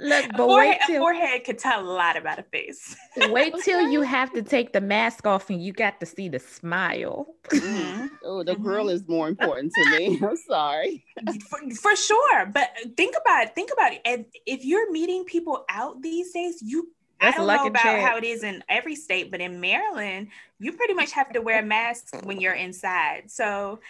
Look, 0.00 0.24
a, 0.26 0.28
but 0.28 0.46
forehead, 0.46 0.68
wait 0.70 0.78
a 0.82 0.86
till 0.86 1.00
forehead 1.02 1.44
could 1.44 1.58
tell 1.58 1.80
a 1.82 1.90
lot 1.90 2.16
about 2.16 2.38
a 2.38 2.42
face 2.44 2.96
wait 3.16 3.54
till 3.62 3.90
you 3.90 4.02
have 4.02 4.32
to 4.32 4.42
take 4.42 4.72
the 4.72 4.80
mask 4.80 5.26
off 5.26 5.50
and 5.50 5.62
you 5.62 5.72
got 5.72 6.00
to 6.00 6.06
see 6.06 6.28
the 6.28 6.38
smile. 6.38 7.26
Mhm. 7.50 8.08
Oh, 8.22 8.42
the 8.42 8.54
Mhm. 8.54 8.62
girl 8.62 8.88
is 8.90 9.06
more 9.08 9.28
important 9.28 9.72
to 9.74 9.84
me. 9.86 10.20
I'm 10.22 10.36
sorry. 10.36 11.04
for, 11.48 11.58
for 11.74 11.96
sure 11.96 12.46
but 12.46 12.68
think 12.96 13.14
about 13.20 13.44
it 13.44 13.54
think 13.54 13.70
about 13.72 13.92
it 13.92 14.00
and 14.04 14.24
if 14.46 14.64
you're 14.64 14.90
meeting 14.92 15.24
people 15.24 15.64
out 15.68 16.00
these 16.02 16.32
days 16.32 16.62
you 16.62 16.92
That's 17.20 17.34
I 17.34 17.38
don't 17.38 17.46
know 17.46 17.66
about 17.66 17.82
chance. 17.82 18.08
how 18.08 18.16
it 18.16 18.24
is 18.24 18.42
in 18.42 18.64
every 18.68 18.94
state, 18.96 19.30
but 19.30 19.40
in 19.42 19.60
Maryland, 19.60 20.28
you 20.58 20.72
pretty 20.72 20.94
much 20.94 21.12
have 21.12 21.30
to 21.34 21.40
wear 21.42 21.60
a 21.60 21.62
mask 21.62 22.16
when 22.24 22.40
you're 22.40 22.54
inside. 22.54 23.30
So 23.30 23.80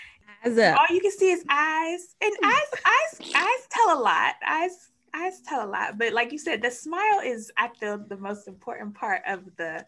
all 0.44 0.86
you 0.90 1.00
can 1.00 1.12
see 1.12 1.30
is 1.30 1.44
eyes, 1.48 2.16
and 2.20 2.32
eyes, 2.44 2.70
eyes, 2.84 3.32
eyes 3.36 3.62
tell 3.70 3.96
a 3.96 4.00
lot. 4.00 4.34
Eyes, 4.44 4.89
eyes 5.14 5.40
tell 5.46 5.64
a 5.64 5.68
lot. 5.68 5.98
But 5.98 6.12
like 6.12 6.32
you 6.32 6.38
said, 6.38 6.62
the 6.62 6.70
smile 6.70 7.20
is, 7.24 7.50
I 7.56 7.68
feel, 7.78 7.98
the 7.98 8.16
most 8.16 8.48
important 8.48 8.94
part 8.94 9.22
of 9.26 9.44
the 9.56 9.84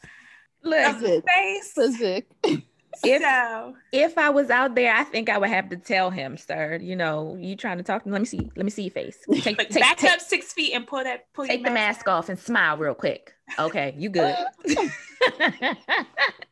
Look, 0.63 0.87
of 0.87 1.01
the 1.01 1.23
face. 1.27 1.73
Physic. 1.73 2.27
If- 3.03 3.23
so 3.23 3.75
if 3.91 4.19
I 4.19 4.29
was 4.29 4.51
out 4.51 4.75
there, 4.75 4.95
I 4.95 5.03
think 5.05 5.31
I 5.31 5.39
would 5.39 5.49
have 5.49 5.71
to 5.71 5.77
tell 5.77 6.11
him, 6.11 6.37
sir, 6.37 6.79
you 6.81 6.95
know, 6.95 7.39
you 7.41 7.57
trying 7.57 7.79
to 7.79 7.83
talk 7.83 8.03
to 8.03 8.09
me. 8.09 8.13
Let 8.13 8.21
me 8.21 8.27
see. 8.27 8.51
Let 8.55 8.67
me 8.67 8.71
see 8.71 8.83
your 8.83 8.91
face. 8.91 9.17
Take, 9.33 9.57
take, 9.57 9.81
back 9.81 9.97
take, 9.97 10.11
up 10.11 10.21
six 10.21 10.53
feet 10.53 10.75
and 10.75 10.87
pull 10.87 11.03
that 11.03 11.33
pull 11.33 11.47
take 11.47 11.61
your 11.61 11.71
the 11.71 11.75
mask 11.75 12.07
off 12.07 12.29
and 12.29 12.39
smile 12.39 12.77
real 12.77 12.93
quick. 12.95 13.33
Okay, 13.59 13.95
you 13.97 14.11
good. 14.11 14.37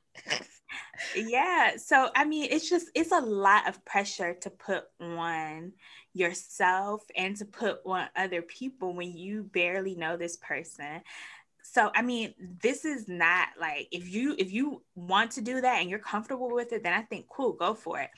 yeah 1.16 1.76
so 1.76 2.10
i 2.14 2.24
mean 2.24 2.48
it's 2.50 2.68
just 2.68 2.88
it's 2.94 3.12
a 3.12 3.20
lot 3.20 3.68
of 3.68 3.84
pressure 3.84 4.34
to 4.34 4.50
put 4.50 4.84
on 5.00 5.72
yourself 6.12 7.02
and 7.16 7.36
to 7.36 7.44
put 7.44 7.80
on 7.86 8.06
other 8.16 8.42
people 8.42 8.94
when 8.94 9.16
you 9.16 9.44
barely 9.44 9.94
know 9.94 10.16
this 10.16 10.36
person. 10.36 11.02
So 11.62 11.90
i 11.94 12.02
mean 12.02 12.34
this 12.62 12.84
is 12.84 13.06
not 13.08 13.48
like 13.60 13.88
if 13.92 14.08
you 14.08 14.34
if 14.38 14.50
you 14.52 14.82
want 14.94 15.32
to 15.32 15.40
do 15.40 15.60
that 15.60 15.80
and 15.80 15.90
you're 15.90 15.98
comfortable 15.98 16.50
with 16.50 16.72
it 16.72 16.82
then 16.82 16.92
i 16.92 17.02
think 17.02 17.26
cool 17.28 17.52
go 17.52 17.74
for 17.74 18.00
it. 18.00 18.10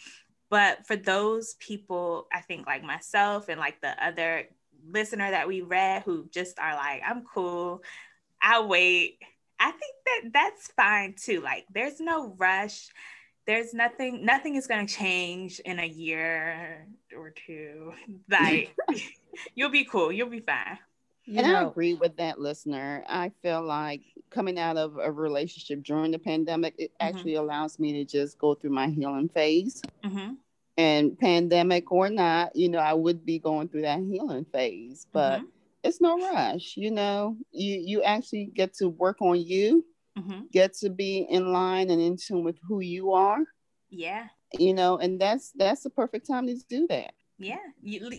But 0.49 0.87
for 0.87 0.97
those 0.97 1.55
people 1.55 2.29
i 2.33 2.41
think 2.41 2.67
like 2.67 2.83
myself 2.83 3.49
and 3.49 3.61
like 3.61 3.81
the 3.81 4.05
other 4.05 4.45
listener 4.89 5.31
that 5.31 5.49
we 5.49 5.61
read 5.61 6.03
who 6.03 6.29
just 6.31 6.59
are 6.59 6.75
like 6.75 7.03
i'm 7.07 7.25
cool. 7.25 7.83
I'll 8.41 8.67
wait 8.67 9.19
I 9.63 9.71
think 9.71 9.95
that 10.07 10.31
that's 10.33 10.69
fine 10.73 11.15
too. 11.17 11.41
Like 11.41 11.67
there's 11.73 12.01
no 12.01 12.35
rush. 12.37 12.89
There's 13.47 13.73
nothing 13.73 14.25
nothing 14.25 14.57
is 14.57 14.67
going 14.67 14.87
to 14.87 14.93
change 14.93 15.61
in 15.61 15.79
a 15.79 15.87
year 15.87 16.89
or 17.17 17.31
two. 17.31 17.93
Like 18.29 18.75
you'll 19.55 19.71
be 19.71 19.85
cool. 19.85 20.11
You'll 20.11 20.29
be 20.29 20.41
fine. 20.41 20.79
You 21.25 21.39
and 21.39 21.47
I 21.47 21.63
agree 21.63 21.95
with 21.95 22.17
that 22.17 22.41
listener. 22.41 23.05
I 23.09 23.31
feel 23.43 23.63
like 23.63 24.03
coming 24.31 24.59
out 24.59 24.77
of 24.77 24.99
a 24.99 25.13
relationship 25.13 25.85
during 25.85 26.11
the 26.11 26.19
pandemic, 26.19 26.75
it 26.79 26.91
Mhm. 26.91 27.09
actually 27.09 27.35
allows 27.35 27.79
me 27.79 27.93
to 27.93 28.05
just 28.05 28.39
go 28.39 28.55
through 28.55 28.71
my 28.71 28.89
healing 28.89 29.29
phase. 29.29 29.83
Mhm. 30.05 30.39
And 30.77 31.19
pandemic 31.19 31.93
or 31.93 32.09
not, 32.11 32.57
you 32.57 32.69
know, 32.69 32.79
I 32.79 32.95
would 32.95 33.25
be 33.25 33.39
going 33.39 33.69
through 33.69 33.83
that 33.83 34.01
healing 34.01 34.47
phase, 34.47 35.07
but 35.13 35.43
Mhm. 35.43 35.47
It's 35.83 36.01
no 36.01 36.19
rush. 36.33 36.75
You 36.77 36.91
know, 36.91 37.37
you 37.51 37.81
you 37.85 38.03
actually 38.03 38.47
get 38.55 38.75
to 38.75 38.89
work 38.89 39.21
on 39.21 39.41
you, 39.41 39.85
Mhm. 40.19 40.51
get 40.53 40.75
to 40.79 40.91
be 40.91 41.27
in 41.31 41.53
line 41.53 41.91
and 41.91 42.01
in 42.01 42.17
tune 42.17 42.45
with 42.45 42.59
who 42.67 42.81
you 42.81 43.13
are. 43.13 43.41
Yeah. 43.91 44.29
You 44.59 44.75
know, 44.75 44.99
and 44.99 45.21
that's 45.21 45.53
that's 45.53 45.83
the 45.83 45.91
perfect 45.91 46.27
time 46.27 46.47
to 46.47 46.55
do 46.69 46.87
that. 46.89 47.15
Yeah. 47.39 47.59
You 47.83 48.11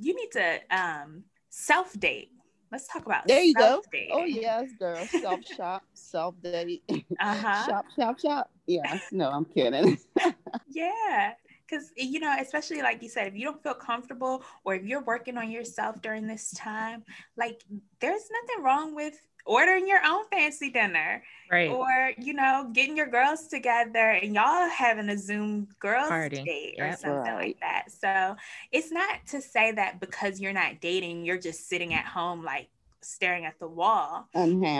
you 0.00 0.14
need 0.14 0.30
to 0.32 0.60
um 0.70 1.24
self 1.50 1.98
date. 1.98 2.30
Let's 2.70 2.86
talk 2.86 3.06
about 3.06 3.26
There 3.26 3.42
you 3.42 3.54
go. 3.54 3.80
self-dating. 3.80 4.10
Oh 4.12 4.24
yes, 4.26 4.70
girl. 4.78 5.06
Self 5.06 5.40
shop, 5.46 5.82
self 5.94 6.34
date, 6.42 6.82
Uh-huh. 7.18 7.64
shop, 7.66 7.86
shop, 7.98 8.18
shop. 8.20 8.50
Yes, 8.66 9.08
no, 9.10 9.30
I'm 9.30 9.46
kidding. 9.46 9.96
Yeah. 10.70 11.32
Because, 11.68 11.90
eh, 11.98 12.04
you 12.04 12.20
know, 12.20 12.34
especially 12.38 12.80
like 12.82 13.02
you 13.02 13.08
said, 13.08 13.28
if 13.28 13.36
you 13.36 13.44
don't 13.44 13.62
feel 13.62 13.74
comfortable 13.74 14.44
or 14.64 14.74
if 14.74 14.84
you're 14.84 15.04
working 15.04 15.36
on 15.36 15.50
yourself 15.50 16.00
during 16.00 16.26
this 16.26 16.50
time, 16.52 17.04
like 17.36 17.62
there's 18.00 18.28
nothing 18.30 18.64
wrong 18.64 18.94
with 18.94 19.14
ordering 19.46 19.88
your 19.88 20.00
own 20.04 20.24
fancy 20.30 20.70
dinner 20.70 21.22
Right. 21.50 21.80
or, 21.80 22.12
you 22.18 22.32
know, 22.32 22.70
getting 22.72 22.96
your 22.96 23.08
girls 23.08 23.48
together 23.48 24.10
and 24.10 24.34
y'all 24.34 24.68
having 24.68 25.08
a 25.10 25.18
Zoom 25.18 25.68
girls 25.78 26.08
Party. 26.08 26.36
date 26.44 26.76
or 26.80 26.90
Yep. 26.90 27.00
something 27.00 27.32
Right. 27.32 27.34
like 27.34 27.60
that. 27.60 27.90
So 27.90 28.36
it's 28.72 28.90
not 28.92 29.26
to 29.28 29.40
say 29.42 29.72
that 29.72 30.00
because 30.00 30.40
you're 30.40 30.52
not 30.52 30.80
dating, 30.80 31.24
you're 31.24 31.38
just 31.38 31.68
sitting 31.68 31.92
at 31.94 32.06
home 32.06 32.42
like 32.44 32.70
staring 33.02 33.44
at 33.44 33.58
the 33.60 33.68
wall 33.68 34.28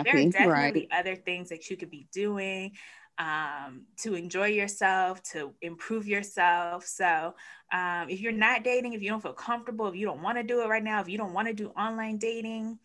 there 0.03 0.17
are 0.19 0.23
definitely 0.25 0.87
right? 0.87 0.91
other 0.91 1.15
things 1.15 1.49
that 1.49 1.69
you 1.69 1.77
could 1.77 1.89
be 1.89 2.07
doing 2.11 2.71
um, 3.19 3.83
to 3.97 4.15
enjoy 4.15 4.47
yourself, 4.47 5.21
to 5.33 5.53
improve 5.61 6.07
yourself. 6.07 6.85
So, 6.85 7.35
um, 7.71 8.09
if 8.09 8.21
you're 8.21 8.31
not 8.31 8.63
dating, 8.63 8.93
if 8.93 9.01
you 9.01 9.09
don't 9.09 9.21
feel 9.21 9.33
comfortable, 9.33 9.87
if 9.87 9.95
you 9.95 10.05
don't 10.05 10.21
want 10.21 10.37
to 10.37 10.43
do 10.43 10.61
it 10.61 10.67
right 10.67 10.83
now, 10.83 11.01
if 11.01 11.09
you 11.09 11.17
don't 11.17 11.33
want 11.33 11.47
to 11.47 11.53
do 11.53 11.67
online 11.69 12.17
dating, 12.17 12.79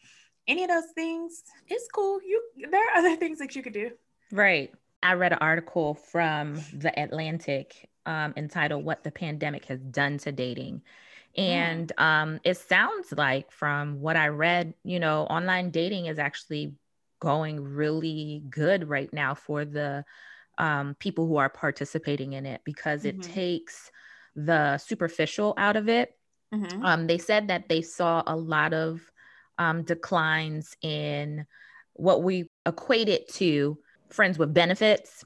any 0.47 0.65
of 0.65 0.69
those 0.69 0.91
things, 0.95 1.43
it's 1.69 1.89
cool. 1.95 2.21
You 2.23 2.43
there 2.71 2.83
are 2.89 2.99
other 2.99 3.17
things 3.17 3.39
that 3.39 3.57
you 3.57 3.63
could 3.63 3.73
do. 3.73 3.93
Right. 4.31 4.75
I 5.03 5.15
read 5.15 5.33
an 5.33 5.39
article 5.41 5.95
from 5.95 6.61
The 6.73 6.93
Atlantic 7.01 7.89
um, 8.07 8.35
entitled 8.37 8.85
What 8.85 9.05
the 9.05 9.11
Pandemic 9.11 9.67
Has 9.67 9.81
Done 9.81 10.19
to 10.19 10.33
Dating. 10.33 10.83
And 11.37 11.93
um, 11.99 12.41
it 12.45 12.57
sounds 12.57 13.13
like, 13.13 13.51
from 13.51 14.01
what 14.01 14.17
I 14.17 14.29
read, 14.29 14.75
you 14.85 15.01
know, 15.01 15.25
online 15.25 15.71
dating 15.71 16.07
is 16.07 16.19
actually 16.19 16.75
going 17.25 17.63
really 17.63 18.45
good 18.51 18.89
right 18.89 19.13
now 19.13 19.35
for 19.35 19.65
the 19.65 20.05
um, 20.59 20.95
people 21.01 21.27
who 21.27 21.37
are 21.37 21.51
participating 21.51 22.35
in 22.35 22.47
it 22.47 22.61
because 22.65 23.05
it 23.05 23.17
Mhm. 23.17 23.23
takes 23.23 23.91
the 24.37 24.79
superficial 24.79 25.55
out 25.57 25.77
of 25.77 25.89
it 25.89 26.17
Mhm. 26.53 26.85
um, 26.85 27.07
they 27.07 27.19
said 27.19 27.49
that 27.49 27.69
they 27.69 27.83
saw 27.83 28.23
a 28.27 28.37
lot 28.37 28.75
of 28.75 29.01
um, 29.59 29.83
declines 29.85 30.77
in 30.83 31.47
what 31.95 32.23
we 32.23 32.51
equated 32.67 33.29
to 33.35 33.79
friends 34.11 34.39
with 34.39 34.53
benefits. 34.53 35.25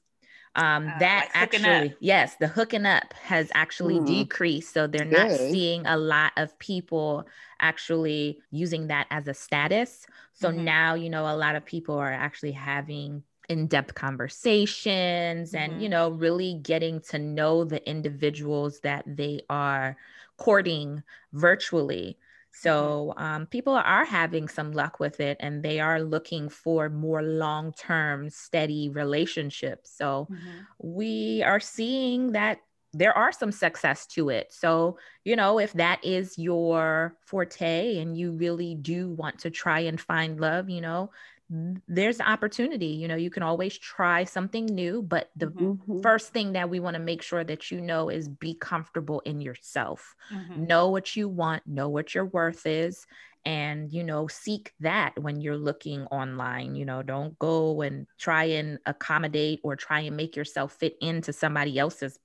Um, 0.58 0.92
Uh, 0.92 0.98
that 0.98 1.28
like 1.34 1.34
actually, 1.34 1.96
yes, 2.00 2.36
the 2.36 2.48
hooking 2.48 2.84
up 2.86 3.14
has 3.14 3.52
actually 3.54 4.00
Mhm. 4.00 4.00
decreased. 4.00 4.74
So 4.74 4.88
they're 4.88 5.04
not 5.04 5.36
seeing 5.36 5.86
a 5.86 5.96
lot 5.96 6.32
of 6.36 6.58
people 6.58 7.26
actually 7.60 8.40
using 8.50 8.88
that 8.88 9.06
as 9.10 9.28
a 9.28 9.34
status. 9.34 10.06
So 10.34 10.50
Mhm. 10.50 10.64
now, 10.64 10.94
you 10.94 11.10
know, 11.10 11.26
a 11.32 11.36
lot 11.36 11.56
of 11.56 11.64
people 11.64 11.96
are 11.96 12.12
actually 12.12 12.52
having 12.52 13.22
in-depth 13.48 13.94
conversations 13.94 15.54
and 15.54 15.80
you 15.80 15.88
Mhm. 15.88 15.88
know 15.88 16.10
really 16.10 16.54
getting 16.62 17.00
to 17.00 17.18
know 17.18 17.64
the 17.64 17.86
individuals 17.88 18.80
that 18.80 19.04
they 19.06 19.40
are 19.48 19.96
courting 20.36 21.02
virtually 21.32 22.18
so 22.52 23.14
um, 23.16 23.46
people 23.46 23.74
are 23.74 24.04
having 24.04 24.48
some 24.48 24.72
luck 24.72 24.98
with 25.00 25.20
it 25.20 25.37
and 25.40 25.62
they 25.62 25.80
are 25.80 26.02
looking 26.02 26.48
for 26.48 26.88
more 26.88 27.22
long-term 27.22 28.30
steady 28.30 28.88
relationships 28.88 29.90
so 29.96 30.28
Mhm. 30.28 30.68
we 30.78 31.42
are 31.44 31.61
seeing 31.61 32.32
that 32.32 32.58
there 32.94 33.16
are 33.16 33.32
some 33.32 33.52
success 33.52 34.06
to 34.06 34.30
it. 34.30 34.50
So, 34.50 34.98
you 35.22 35.37
know, 35.37 35.58
if 35.58 35.74
that 35.74 36.02
is 36.02 36.38
your 36.38 37.18
forte 37.20 37.98
and 37.98 38.16
you 38.16 38.32
really 38.32 38.74
do 38.74 39.11
want 39.11 39.38
to 39.40 39.50
try 39.50 39.80
and 39.80 40.00
find 40.00 40.40
love, 40.40 40.70
you 40.70 40.80
know, 40.80 41.11
there's 41.50 42.20
an 42.20 42.26
opportunity. 42.26 42.87
You 42.88 43.08
know, 43.08 43.16
you 43.16 43.30
can 43.30 43.42
always 43.42 43.76
try 43.78 44.24
something 44.24 44.66
new, 44.66 45.02
but 45.02 45.30
the 45.37 45.54
Mhm. 45.54 45.78
Mhm. 45.87 46.02
first 46.02 46.32
thing 46.32 46.52
that 46.52 46.70
we 46.70 46.78
want 46.80 46.94
to 46.94 47.02
make 47.02 47.22
sure 47.22 47.42
that 47.44 47.70
you 47.70 47.80
know 47.80 48.08
is 48.08 48.28
be 48.28 48.54
comfortable 48.54 49.20
in 49.20 49.40
yourself. 49.40 50.14
Mhm. 50.30 50.68
Know 50.68 50.88
what 50.90 51.16
you 51.16 51.28
want, 51.28 51.66
know 51.66 51.88
what 51.88 52.14
your 52.14 52.26
worth 52.26 52.66
is, 52.66 53.06
and 53.44 53.90
you 53.92 54.04
know, 54.04 54.26
seek 54.28 54.74
that 54.80 55.18
when 55.20 55.40
you're 55.40 55.56
looking 55.56 56.02
online. 56.06 56.74
You 56.74 56.84
know, 56.84 57.02
don't 57.02 57.38
go 57.38 57.80
and 57.82 58.06
try 58.18 58.44
and 58.44 58.78
accommodate 58.87 59.61
or 59.64 59.76
try 59.76 60.00
and 60.00 60.16
make 60.16 60.37
yourself 60.37 60.72
fit 60.74 60.96
into 61.00 61.32
somebody 61.32 61.78
else's 61.78 62.18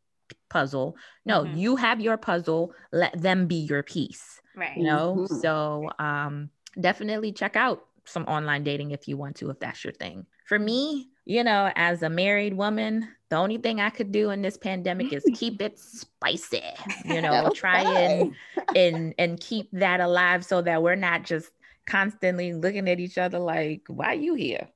puzzle. 0.50 0.96
No, 1.26 1.44
Mhm. 1.44 1.54
you 1.54 1.76
have 1.78 2.00
your 2.02 2.18
puzzle, 2.18 2.74
let 2.92 3.20
them 3.20 3.48
be 3.48 3.56
your 3.56 3.84
piece. 3.84 4.42
Right. 4.56 4.72
You 4.76 4.86
know, 4.86 5.26
Mhm. 5.30 5.44
so 5.44 5.90
um 6.00 6.50
definitely 6.80 7.32
check 7.32 7.56
out 7.56 7.88
some 8.06 8.24
online 8.26 8.64
dating 8.64 8.92
if 8.92 9.08
you 9.08 9.18
want 9.18 9.36
to, 9.38 9.50
if 9.50 9.60
that's 9.60 9.84
your 9.84 9.94
thing. 9.94 10.26
For 10.46 10.60
me, 10.60 11.10
you 11.26 11.44
know, 11.44 11.72
as 11.76 12.04
a 12.04 12.10
married 12.10 12.54
woman, 12.54 13.08
the 13.30 13.38
only 13.38 13.58
thing 13.58 13.80
I 13.80 13.90
could 13.90 14.12
do 14.12 14.32
in 14.32 14.42
this 14.42 14.58
pandemic 14.58 15.14
is 15.14 15.24
keep 15.34 15.62
it 15.62 15.80
spicy. 15.80 16.62
You 17.06 17.22
know, 17.22 17.50
try 17.56 17.82
and 17.82 18.36
and 18.76 19.14
and 19.18 19.40
keep 19.40 19.70
that 19.74 20.00
alive 20.02 20.46
so 20.46 20.62
that 20.62 20.84
we're 20.84 20.96
not 20.96 21.24
just 21.24 21.52
constantly 21.88 22.54
looking 22.54 22.90
at 22.90 23.00
each 23.00 23.18
other 23.18 23.40
like, 23.40 23.84
why 23.88 24.08
are 24.08 24.16
you 24.16 24.36
here? 24.36 24.68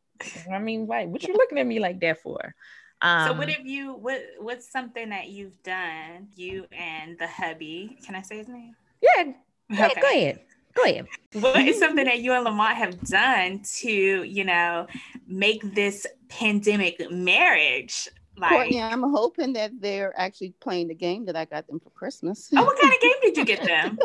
I 0.51 0.59
mean, 0.59 0.87
why 0.87 1.05
what 1.05 1.23
you 1.23 1.33
looking 1.33 1.59
at 1.59 1.67
me 1.67 1.79
like 1.79 1.99
that 2.01 2.21
for? 2.21 2.55
Um, 3.01 3.27
so 3.27 3.33
what 3.33 3.49
have 3.49 3.65
you 3.65 3.93
what 3.93 4.21
what's 4.39 4.71
something 4.71 5.09
that 5.09 5.27
you've 5.27 5.61
done, 5.61 6.29
you 6.35 6.65
and 6.71 7.17
the 7.19 7.27
hubby? 7.27 7.97
Can 8.05 8.15
I 8.15 8.21
say 8.21 8.37
his 8.37 8.47
name? 8.47 8.75
yeah, 9.01 9.33
yeah, 9.69 9.89
go 10.01 10.07
ahead. 10.07 10.39
Go 10.77 10.83
ahead. 10.83 11.07
What 11.33 11.57
is 11.67 11.79
something 11.79 12.05
that 12.05 12.19
you 12.19 12.31
and 12.33 12.43
Lamont 12.45 12.77
have 12.77 13.01
done 13.01 13.61
to, 13.79 13.91
you 14.23 14.43
know, 14.43 14.87
make 15.27 15.61
this 15.75 16.05
pandemic 16.29 17.11
marriage 17.11 18.07
like 18.39 18.51
Courtney, 18.51 18.79
I'm 18.79 19.01
hoping 19.01 19.53
that 19.53 19.71
they're 19.79 20.13
actually 20.15 20.53
playing 20.59 20.89
the 20.89 20.93
game 20.93 21.25
that 21.25 21.35
I 21.35 21.45
got 21.45 21.65
them 21.67 21.79
for 21.79 21.89
Christmas. 21.89 22.49
Oh, 22.55 22.63
what 22.63 22.79
kind 22.79 22.93
of 22.93 23.01
game 23.01 23.13
did 23.23 23.35
you 23.37 23.45
get 23.45 23.63
them? 23.65 23.97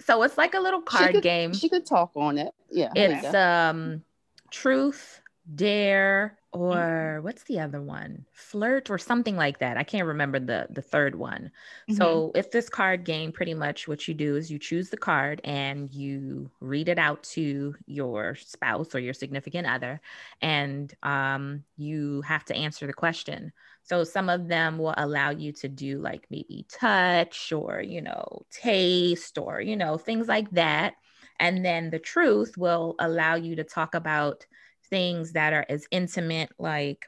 so 0.00 0.20
it's 0.24 0.36
like 0.36 0.54
a 0.54 0.60
little 0.60 0.80
She 0.80 0.84
card 0.86 1.12
could- 1.14 1.22
game. 1.22 1.52
She 1.54 1.68
could 1.68 1.86
talk 1.86 2.10
on 2.16 2.38
it. 2.38 2.52
Yeah. 2.70 2.90
It's 2.96 3.32
um 3.34 4.02
truth, 4.50 5.20
dare, 5.52 6.38
or 6.52 7.20
Mm-hmm. 7.20 7.24
what's 7.24 7.44
the 7.44 7.60
other 7.60 7.82
one? 7.82 8.26
Flirt 8.32 8.90
or 8.90 8.98
something 8.98 9.36
like 9.36 9.58
that. 9.58 9.76
I 9.76 9.82
can't 9.84 10.06
remember 10.06 10.38
the 10.40 10.68
the 10.70 10.82
third 10.82 11.14
one. 11.16 11.50
Mm-hmm. 11.88 12.18
So 12.18 12.32
if 12.34 12.50
this 12.50 12.68
card 12.68 13.04
game, 13.04 13.32
pretty 13.32 13.54
much 13.54 13.86
what 13.88 14.06
you 14.08 14.14
do 14.14 14.36
is 14.36 14.50
you 14.50 14.58
choose 14.58 14.90
the 14.90 14.96
card 14.96 15.40
and 15.44 15.92
you 15.92 16.50
read 16.60 16.88
it 16.88 16.98
out 16.98 17.22
to 17.34 17.74
your 17.86 18.36
spouse 18.36 18.94
or 18.94 19.00
your 19.00 19.14
significant 19.14 19.66
other, 19.66 20.00
and 20.40 20.92
um, 21.02 21.64
you 21.76 22.22
have 22.22 22.44
to 22.46 22.54
answer 22.56 22.86
the 22.86 22.92
question. 22.92 23.52
So 23.82 24.04
some 24.04 24.28
of 24.28 24.48
them 24.48 24.78
will 24.78 24.94
allow 24.96 25.30
you 25.30 25.52
to 25.54 25.68
do 25.68 25.98
like 26.00 26.26
maybe 26.30 26.66
touch 26.70 27.52
or 27.52 27.80
you 27.82 28.00
know 28.02 28.46
taste 28.50 29.38
or 29.38 29.60
you 29.60 29.76
know 29.76 29.98
things 29.98 30.28
like 30.28 30.50
that, 30.52 30.94
and 31.38 31.64
then 31.64 31.90
the 31.90 31.98
truth 31.98 32.56
will 32.56 32.94
allow 32.98 33.34
you 33.34 33.56
to 33.56 33.64
talk 33.64 33.94
about 33.94 34.46
things 34.90 35.32
that 35.32 35.52
are 35.52 35.66
as 35.68 35.86
intimate 35.90 36.50
like 36.58 37.06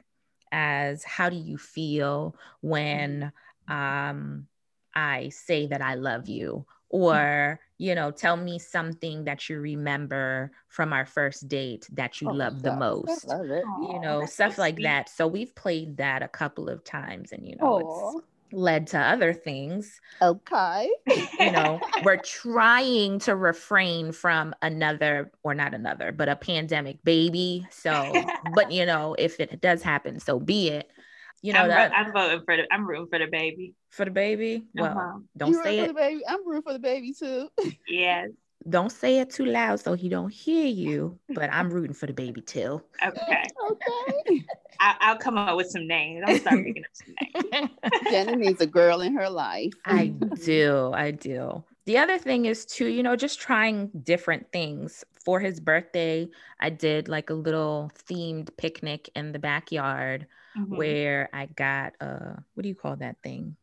as 0.51 1.03
how 1.03 1.29
do 1.29 1.35
you 1.35 1.57
feel 1.57 2.35
when 2.61 3.31
um 3.67 4.47
I 4.95 5.29
say 5.29 5.67
that 5.67 5.81
I 5.81 5.95
love 5.95 6.27
you 6.29 6.65
or 6.89 7.59
you 7.77 7.95
know 7.95 8.11
tell 8.11 8.37
me 8.37 8.59
something 8.59 9.25
that 9.25 9.49
you 9.49 9.59
remember 9.59 10.51
from 10.69 10.93
our 10.93 11.05
first 11.05 11.47
date 11.47 11.87
that 11.93 12.21
you 12.21 12.29
Oh, 12.29 12.31
love 12.31 12.63
the 12.63 12.71
most 12.71 13.35
love 13.35 13.49
it. 13.51 13.65
you 13.75 13.99
Aw, 13.99 13.99
know 13.99 14.25
that's 14.25 14.33
stuff 14.33 14.57
like 14.57 14.81
sweet. 14.81 14.83
that 14.83 15.09
so 15.09 15.27
we've 15.27 15.53
played 15.55 15.97
that 15.97 16.23
a 16.23 16.27
couple 16.27 16.69
of 16.69 16.83
times 16.83 17.31
and 17.31 17.45
you 17.47 17.55
know 17.57 17.77
Aw, 17.77 17.79
it's 17.79 18.17
led 18.51 18.87
to 18.87 18.99
other 18.99 19.33
things 19.33 19.99
okay. 20.21 20.89
you 21.39 21.51
know 21.51 21.79
we're 22.03 22.17
trying 22.17 23.19
to 23.19 23.35
refrain 23.35 24.11
from 24.11 24.53
another 24.61 25.31
or 25.43 25.53
not 25.53 25.73
another 25.73 26.11
but 26.11 26.29
a 26.29 26.35
pandemic 26.35 27.03
baby 27.03 27.65
so 27.71 28.33
but 28.43 28.71
you 28.71 28.85
know 28.85 29.15
if 29.17 29.39
it 29.39 29.61
does 29.61 29.81
happen 29.81 30.19
so 30.19 30.39
be 30.39 30.69
it 30.69 30.89
you 31.41 31.53
know 31.53 31.61
I'm, 31.61 31.67
that, 31.69 31.91
I'm 31.95 32.13
voting 32.13 32.41
for 32.45 32.57
the 32.57 32.63
I'm 32.71 32.87
rooting 32.87 33.07
for 33.09 33.19
the 33.19 33.27
baby. 33.27 33.73
for 33.89 34.05
the 34.05 34.11
baby 34.11 34.63
well 34.73 34.97
Uh-huh. 34.97 35.19
don't 35.35 35.49
you 35.49 35.63
say 35.63 35.77
root 35.77 35.77
for 35.77 35.83
it 35.83 35.87
the 35.87 35.93
baby. 35.93 36.21
I'm 36.27 36.47
rooting 36.47 36.61
for 36.63 36.73
the 36.73 36.79
baby 36.79 37.13
too. 37.13 37.49
Yes. 37.87 38.29
Don't 38.69 38.91
say 38.91 39.19
it 39.19 39.29
too 39.29 39.45
loud 39.45 39.79
so 39.79 39.93
he 39.93 40.09
don't 40.09 40.31
hear 40.33 40.65
you. 40.65 41.17
But 41.33 41.51
I'm 41.53 41.69
rooting 41.69 41.93
for 41.93 42.07
the 42.07 42.13
baby 42.13 42.41
too. 42.41 42.81
Okay. 43.03 43.43
Okay. 43.71 44.45
I, 44.79 44.95
I'll 44.99 45.17
come 45.17 45.37
up 45.37 45.55
with 45.57 45.67
some 45.67 45.87
names. 45.87 46.23
I'll 46.25 46.35
start 46.37 46.63
making 46.63 46.83
up 46.83 46.91
some 46.93 47.15
names. 47.53 47.71
Jenny 48.11 48.35
needs 48.35 48.61
a 48.61 48.67
girl 48.67 49.01
in 49.01 49.15
her 49.15 49.29
life. 49.29 49.73
I 49.85 50.07
do. 50.07 50.91
I 50.93 51.11
do. 51.11 51.63
The 51.85 51.97
other 51.97 52.17
thing 52.17 52.45
is 52.45 52.65
too, 52.65 52.87
you 52.87 53.01
know, 53.01 53.15
just 53.15 53.39
trying 53.39 53.89
different 54.03 54.51
things. 54.51 55.03
For 55.23 55.39
his 55.39 55.59
birthday, 55.59 56.27
I 56.59 56.69
did 56.69 57.07
like 57.07 57.29
a 57.29 57.33
little 57.33 57.91
themed 58.09 58.49
picnic 58.57 59.09
in 59.15 59.31
the 59.31 59.39
backyard 59.39 60.27
Mhm. 60.57 60.77
where 60.77 61.29
I 61.33 61.47
got 61.47 61.93
uh 62.01 62.35
what 62.53 62.63
do 62.63 62.69
you 62.69 62.75
call 62.75 62.95
that 62.97 63.17
thing? 63.23 63.55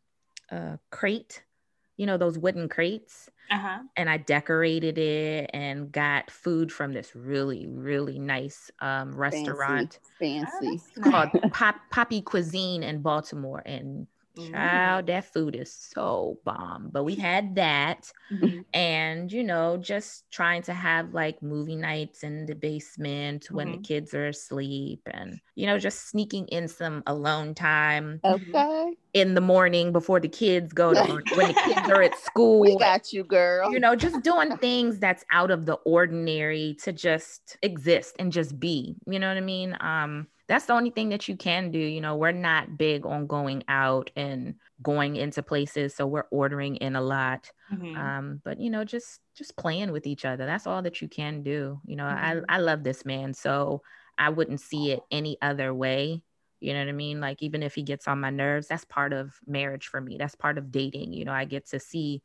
A 0.50 0.78
crate. 0.90 1.42
You 1.96 2.06
know, 2.06 2.16
those 2.16 2.38
wooden 2.38 2.68
crates. 2.68 3.30
Uh-huh. 3.50 3.80
And 3.96 4.10
I 4.10 4.16
decorated 4.16 4.98
it 4.98 5.50
and 5.52 5.92
got 5.92 6.30
food 6.30 6.72
from 6.72 6.92
this 6.92 7.14
really, 7.14 7.66
really 7.68 8.18
nice 8.18 8.70
um 8.80 9.14
restaurant 9.14 9.98
Fancy. 10.18 10.80
Oh, 10.98 11.10
called 11.10 11.30
Pop 11.52 11.76
Poppy 11.90 12.22
Cuisine 12.22 12.82
in 12.82 13.02
Baltimore. 13.02 13.62
And. 13.64 14.06
Child, 14.34 15.06
that 15.08 15.32
food 15.32 15.54
is 15.56 15.74
so 15.74 16.38
bomb. 16.44 16.90
But 16.92 17.04
we 17.04 17.14
had 17.16 17.56
that 17.56 18.10
Mhm. 18.30 18.64
and 18.72 19.32
you 19.32 19.44
know 19.44 19.76
just 19.78 20.24
trying 20.32 20.62
to 20.62 20.74
have 20.74 21.14
like 21.14 21.42
movie 21.42 21.76
nights 21.76 22.22
in 22.24 22.46
the 22.46 22.54
basement 22.54 23.46
when 23.52 23.70
the 23.70 23.76
Mhm. 23.76 23.78
kids 23.78 24.14
are 24.14 24.28
asleep 24.28 25.00
and 25.12 25.40
you 25.54 25.66
know 25.66 25.78
just 25.78 26.08
sneaking 26.10 26.46
in 26.48 26.68
some 26.68 27.02
alone 27.06 27.54
time 27.54 28.22
Okay. 28.24 28.98
in 29.14 29.34
the 29.34 29.40
morning 29.40 29.92
before 29.92 30.20
the 30.20 30.28
kids 30.28 30.72
go 30.72 30.94
to 30.94 31.22
when 31.30 31.46
the 31.48 31.54
kids 31.54 31.88
are 31.90 32.02
at 32.02 32.16
school 32.18 32.60
We 32.60 32.76
got 32.76 33.12
you, 33.12 33.24
girl. 33.24 33.70
you 33.72 33.80
know 33.80 33.96
just 33.96 34.22
doing 34.22 34.56
things 34.58 34.98
that's 35.00 35.24
out 35.32 35.50
of 35.50 35.66
the 35.66 35.74
ordinary 35.86 36.76
to 36.82 36.92
just 36.92 37.56
exist 37.62 38.14
and 38.18 38.32
just 38.32 38.58
be 38.60 38.96
you 39.06 39.18
know 39.18 39.28
what 39.28 39.36
i 39.38 39.40
mean 39.40 39.76
um 39.80 40.26
that's 40.54 40.66
the 40.66 40.72
only 40.72 40.90
thing 40.90 41.08
that 41.08 41.28
you 41.28 41.36
can 41.36 41.70
do 41.70 41.78
you 41.78 42.00
know 42.00 42.16
we're 42.16 42.32
not 42.32 42.78
big 42.78 43.04
on 43.06 43.26
going 43.26 43.64
out 43.68 44.10
and 44.16 44.54
going 44.82 45.16
into 45.16 45.42
places 45.42 45.94
so 45.94 46.06
we're 46.06 46.28
ordering 46.30 46.76
in 46.76 46.96
a 46.96 47.00
lot 47.00 47.50
Mhm. 47.70 47.94
um 47.94 48.40
but 48.44 48.60
you 48.60 48.70
know 48.70 48.84
just 48.84 49.20
just 49.36 49.56
playing 49.56 49.92
with 49.92 50.06
each 50.06 50.24
other 50.24 50.46
that's 50.46 50.66
all 50.66 50.82
that 50.82 51.02
you 51.02 51.08
can 51.08 51.42
do 51.42 51.80
you 51.84 51.96
know 51.96 52.04
Mhm. 52.08 52.44
i 52.48 52.56
i 52.56 52.58
love 52.58 52.82
this 52.84 53.04
man 53.04 53.34
so 53.34 53.82
i 54.18 54.28
wouldn't 54.28 54.60
see 54.60 54.90
it 54.92 55.00
any 55.10 55.36
other 55.42 55.74
way 55.74 56.22
you 56.60 56.72
know 56.72 56.80
what 56.80 56.88
i 56.88 56.92
mean 56.92 57.20
like 57.20 57.42
even 57.42 57.62
if 57.62 57.74
he 57.74 57.82
gets 57.82 58.08
on 58.08 58.20
my 58.20 58.30
nerves 58.30 58.68
that's 58.68 58.84
part 58.84 59.12
of 59.12 59.34
marriage 59.46 59.86
for 59.86 60.00
me 60.00 60.16
that's 60.18 60.34
part 60.34 60.58
of 60.58 60.70
dating 60.70 61.12
you 61.12 61.24
know 61.24 61.32
i 61.32 61.44
get 61.44 61.66
to 61.66 61.78
see 61.80 62.22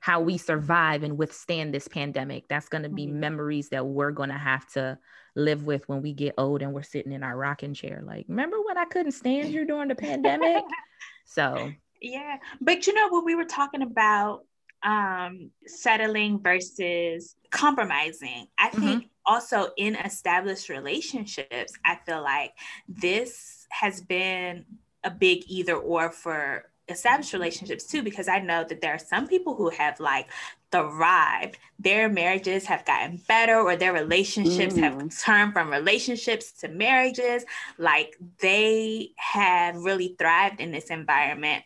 how 0.00 0.20
we 0.20 0.38
survive 0.38 1.02
and 1.02 1.18
withstand 1.18 1.72
this 1.74 1.86
pandemic 1.88 2.48
that's 2.48 2.68
going 2.68 2.82
to 2.82 2.88
be 2.88 3.06
Mhm. 3.06 3.20
memories 3.20 3.68
that 3.68 3.86
we're 3.86 4.10
going 4.10 4.30
to 4.30 4.38
have 4.38 4.66
to 4.72 4.98
live 5.36 5.64
with 5.64 5.88
when 5.88 6.02
we 6.02 6.12
get 6.12 6.34
old 6.38 6.62
and 6.62 6.72
we're 6.72 6.82
sitting 6.82 7.12
in 7.12 7.22
our 7.22 7.36
rocking 7.36 7.72
chair 7.74 8.02
like 8.04 8.24
remember 8.28 8.56
when 8.62 8.76
i 8.76 8.84
couldn't 8.84 9.12
stand 9.12 9.52
you 9.52 9.64
during 9.64 9.88
the 9.88 9.94
pandemic 9.94 10.64
so 11.24 11.72
Yeah, 12.00 12.38
but 12.60 12.86
you 12.86 12.94
know 12.94 13.08
when 13.10 13.24
we 13.24 13.34
were 13.34 13.44
talking 13.44 13.82
about 13.82 14.44
um 14.82 15.50
settling 15.66 16.40
versus 16.42 17.36
compromising, 17.50 18.46
I 18.58 18.70
Mhm. 18.70 18.80
think 18.80 19.10
also 19.26 19.68
in 19.76 19.94
established 19.96 20.68
relationships, 20.70 21.72
I 21.84 21.96
feel 22.06 22.22
like 22.22 22.52
this 22.88 23.66
has 23.70 24.00
been 24.00 24.64
a 25.04 25.10
big 25.10 25.44
either 25.46 25.74
or 25.76 26.10
for 26.10 26.70
established 26.90 27.32
relationships 27.32 27.84
too 27.84 28.02
because 28.02 28.28
I 28.28 28.40
know 28.40 28.64
that 28.68 28.80
there 28.80 28.94
are 28.94 28.98
some 28.98 29.26
people 29.26 29.54
who 29.54 29.70
have 29.70 30.00
like 30.00 30.28
thrived. 30.70 31.58
Their 31.78 32.08
marriages 32.08 32.66
have 32.66 32.84
gotten 32.84 33.20
better 33.28 33.58
or 33.58 33.76
their 33.76 33.92
relationships 33.92 34.76
have 34.76 34.96
turned 35.24 35.52
from 35.52 35.70
relationships 35.70 36.52
to 36.60 36.68
marriages. 36.68 37.44
Like 37.78 38.16
they 38.40 39.10
have 39.16 39.76
really 39.76 40.14
thrived 40.18 40.60
in 40.60 40.70
this 40.70 40.90
environment. 40.90 41.64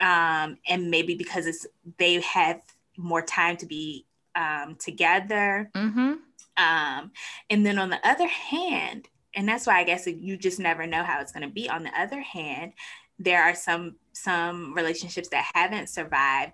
Um, 0.00 0.58
and 0.66 0.90
maybe 0.90 1.14
because 1.14 1.46
it's 1.46 1.66
they 1.98 2.20
have 2.20 2.60
more 2.96 3.22
time 3.22 3.56
to 3.58 3.66
be 3.66 4.06
um, 4.34 4.76
together. 4.78 5.70
mhm. 5.74 6.18
Um, 6.56 7.12
and 7.48 7.64
then 7.64 7.78
on 7.78 7.88
the 7.88 8.06
other 8.06 8.26
hand, 8.28 9.08
and 9.34 9.48
that's 9.48 9.66
why 9.66 9.78
I 9.78 9.84
guess 9.84 10.06
you 10.06 10.36
just 10.36 10.58
never 10.58 10.86
know 10.86 11.02
how 11.02 11.20
it's 11.20 11.32
going 11.32 11.48
to 11.48 11.52
be. 11.52 11.68
On 11.70 11.82
the 11.82 11.98
other 11.98 12.20
hand, 12.20 12.74
there 13.18 13.42
are 13.42 13.54
some 13.54 13.96
some 14.12 14.74
relationships 14.74 15.28
that 15.28 15.50
haven't 15.54 15.88
survived 15.88 16.52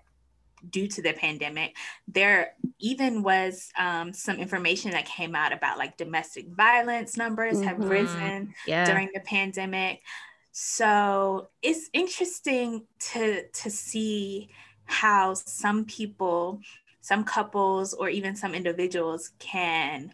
due 0.69 0.87
to 0.87 1.01
the 1.01 1.13
pandemic. 1.13 1.75
There 2.07 2.53
even 2.79 3.23
was 3.23 3.71
um, 3.77 4.11
some 4.13 4.37
information 4.37 4.91
that 4.91 5.05
came 5.05 5.35
out 5.35 5.53
about 5.53 5.77
like 5.77 5.97
domestic 5.97 6.47
violence 6.49 7.15
numbers 7.17 7.61
have 7.61 7.77
Mhm. 7.77 7.89
risen 7.89 8.53
yeah 8.67 8.85
during 8.85 9.09
the 9.13 9.21
pandemic. 9.21 10.01
So 10.51 11.49
it's 11.61 11.89
interesting 11.93 12.87
to 13.11 13.47
to 13.47 13.69
see 13.69 14.49
how 14.85 15.35
some 15.35 15.85
people, 15.85 16.61
some 17.01 17.23
couples, 17.23 17.93
or 17.93 18.09
even 18.09 18.35
some 18.35 18.53
individuals 18.55 19.31
can 19.39 20.13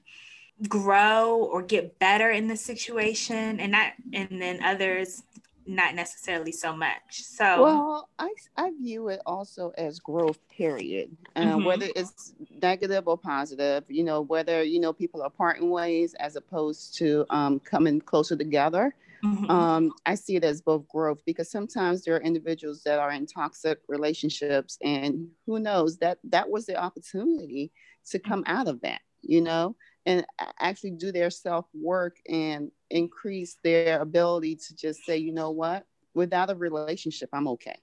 grow 0.67 1.37
or 1.51 1.61
get 1.61 1.99
better 1.99 2.29
in 2.29 2.47
the 2.47 2.55
situation, 2.57 3.59
and 3.59 3.71
not, 3.71 3.93
and 4.13 4.41
then 4.41 4.63
others 4.63 5.23
not 5.65 5.95
necessarily 5.95 6.51
so 6.51 6.75
much. 6.75 7.21
So 7.23 7.61
Well, 7.63 8.09
I, 8.19 8.33
I 8.57 8.71
view 8.71 9.07
it 9.07 9.21
also 9.25 9.71
as 9.77 9.99
growth, 9.99 10.39
period. 10.49 11.15
Uh, 11.35 11.57
Mhm. 11.57 11.63
Whether 11.65 11.87
it's 11.95 12.33
negative 12.49 13.07
or 13.07 13.17
positive, 13.17 13.83
you 13.89 14.03
know, 14.03 14.21
whether, 14.21 14.61
you 14.63 14.79
know, 14.79 14.91
people 14.93 15.21
are 15.21 15.29
parting 15.29 15.69
ways 15.69 16.13
as 16.15 16.35
opposed 16.35 16.95
to 16.97 17.25
um, 17.29 17.59
coming 17.59 18.01
closer 18.01 18.35
together. 18.35 18.93
mhm, 19.23 19.49
Um, 19.49 19.93
I 20.05 20.15
see 20.15 20.35
it 20.35 20.43
as 20.43 20.61
both 20.61 20.87
growth 20.87 21.23
because 21.25 21.49
sometimes 21.49 22.03
there 22.03 22.15
are 22.15 22.21
individuals 22.21 22.83
that 22.83 22.99
are 22.99 23.11
in 23.11 23.25
toxic 23.25 23.79
relationships, 23.87 24.77
and 24.81 25.29
who 25.45 25.59
knows 25.59 25.97
that 25.99 26.19
that 26.25 26.49
was 26.49 26.65
the 26.65 26.75
opportunity 26.75 27.71
to 28.11 28.19
come 28.19 28.43
out 28.47 28.67
of 28.67 28.81
that, 28.81 29.01
you 29.21 29.41
know, 29.41 29.75
and 30.05 30.25
actually 30.59 30.91
do 30.91 31.11
their 31.11 31.29
self 31.29 31.65
work 31.73 32.17
and 32.29 32.71
increase 32.89 33.57
their 33.63 34.01
ability 34.01 34.55
to 34.55 34.75
just 34.75 35.03
say, 35.05 35.17
you 35.17 35.31
know 35.31 35.51
what, 35.51 35.85
without 36.13 36.49
a 36.49 36.55
relationship, 36.55 37.29
I'm 37.33 37.47
okay, 37.49 37.79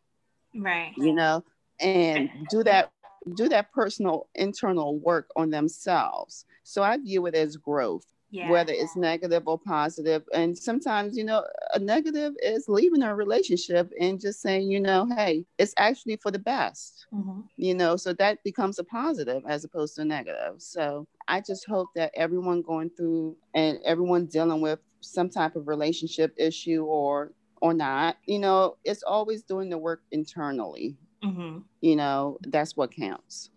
right. 0.54 0.92
you 0.96 1.14
know, 1.14 1.44
and 1.80 2.30
do 2.50 2.62
that 2.64 2.92
do 3.36 3.48
that 3.48 3.72
personal 3.72 4.28
internal 4.34 4.98
work 4.98 5.30
on 5.36 5.50
themselves. 5.50 6.44
So 6.64 6.82
I 6.82 6.96
view 6.98 7.26
it 7.26 7.34
as 7.34 7.56
growth 7.56 8.04
Yeah. 8.32 8.48
whether 8.50 8.72
it's 8.72 8.96
negative 8.96 9.44
or 9.46 9.58
positive. 9.58 10.24
And 10.34 10.56
sometimes, 10.58 11.16
you 11.16 11.24
know, 11.24 11.44
a 11.74 11.78
negative 11.78 12.34
is 12.42 12.68
leaving 12.68 13.02
a 13.02 13.14
relationship 13.14 13.92
and 14.00 14.20
just 14.20 14.40
saying, 14.42 14.70
you 14.70 14.80
know, 14.80 15.06
hey, 15.06 15.46
it's 15.58 15.74
actually 15.76 16.16
for 16.16 16.30
the 16.32 16.38
best, 16.40 17.06
Mhm. 17.12 17.44
you 17.56 17.74
know, 17.74 17.96
so 17.96 18.12
that 18.14 18.42
becomes 18.42 18.78
a 18.78 18.84
positive 18.84 19.42
as 19.46 19.64
opposed 19.64 19.96
to 19.96 20.02
a 20.02 20.04
negative. 20.06 20.62
So 20.62 21.06
I 21.28 21.40
just 21.42 21.66
hope 21.66 21.88
that 21.94 22.10
everyone 22.14 22.62
going 22.62 22.90
through 22.96 23.36
and 23.54 23.78
everyone 23.84 24.26
dealing 24.26 24.62
with 24.62 24.80
some 25.00 25.28
type 25.28 25.54
of 25.56 25.68
relationship 25.68 26.34
issue 26.38 26.84
or 26.84 27.34
or 27.60 27.72
not, 27.74 28.16
you 28.26 28.40
know, 28.40 28.76
it's 28.84 29.04
always 29.04 29.44
doing 29.44 29.70
the 29.70 29.78
work 29.78 30.02
internally. 30.10 30.96
Mhm. 31.22 31.64
You 31.80 31.96
know, 31.96 32.38
that's 32.42 32.76
what 32.76 32.90
counts. 32.92 33.50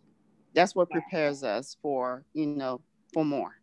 That's 0.53 0.75
what 0.75 0.89
prepares 0.91 1.43
us 1.43 1.75
for, 1.81 2.25
you 2.33 2.45
know, 2.47 2.81
for 3.13 3.25
more. 3.25 3.55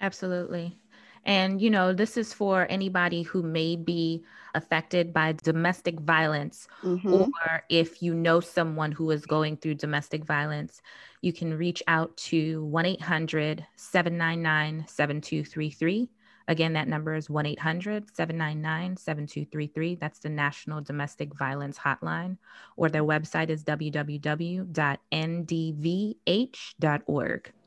Absolutely. 0.00 0.78
And, 1.26 1.60
you 1.60 1.70
know, 1.70 1.92
this 1.94 2.16
is 2.18 2.34
for 2.34 2.66
anybody 2.68 3.22
who 3.22 3.42
may 3.42 3.76
be 3.76 4.24
affected 4.54 5.12
by 5.12 5.32
domestic 5.32 5.98
violence, 6.00 6.68
Mhm. 6.82 7.30
or 7.46 7.64
if 7.70 8.02
you 8.02 8.12
know 8.14 8.40
someone 8.40 8.92
who 8.92 9.10
is 9.10 9.24
going 9.24 9.56
through 9.56 9.76
domestic 9.76 10.24
violence, 10.24 10.82
you 11.22 11.32
can 11.32 11.56
reach 11.56 11.82
out 11.86 12.14
to 12.18 12.62
1 12.66 12.84
800 12.84 13.66
799 13.76 14.84
7233. 14.86 16.10
Again, 16.46 16.74
that 16.74 16.88
number 16.88 17.14
is 17.14 17.30
1 17.30 17.46
800 17.46 18.14
799 18.14 18.98
7233. 18.98 19.94
That's 19.94 20.18
the 20.18 20.28
National 20.28 20.82
Domestic 20.82 21.34
Violence 21.34 21.78
Hotline, 21.78 22.36
or 22.76 22.90
their 22.90 23.02
website 23.04 23.48
is 23.48 23.64
www.ndvh.org. 23.64 24.64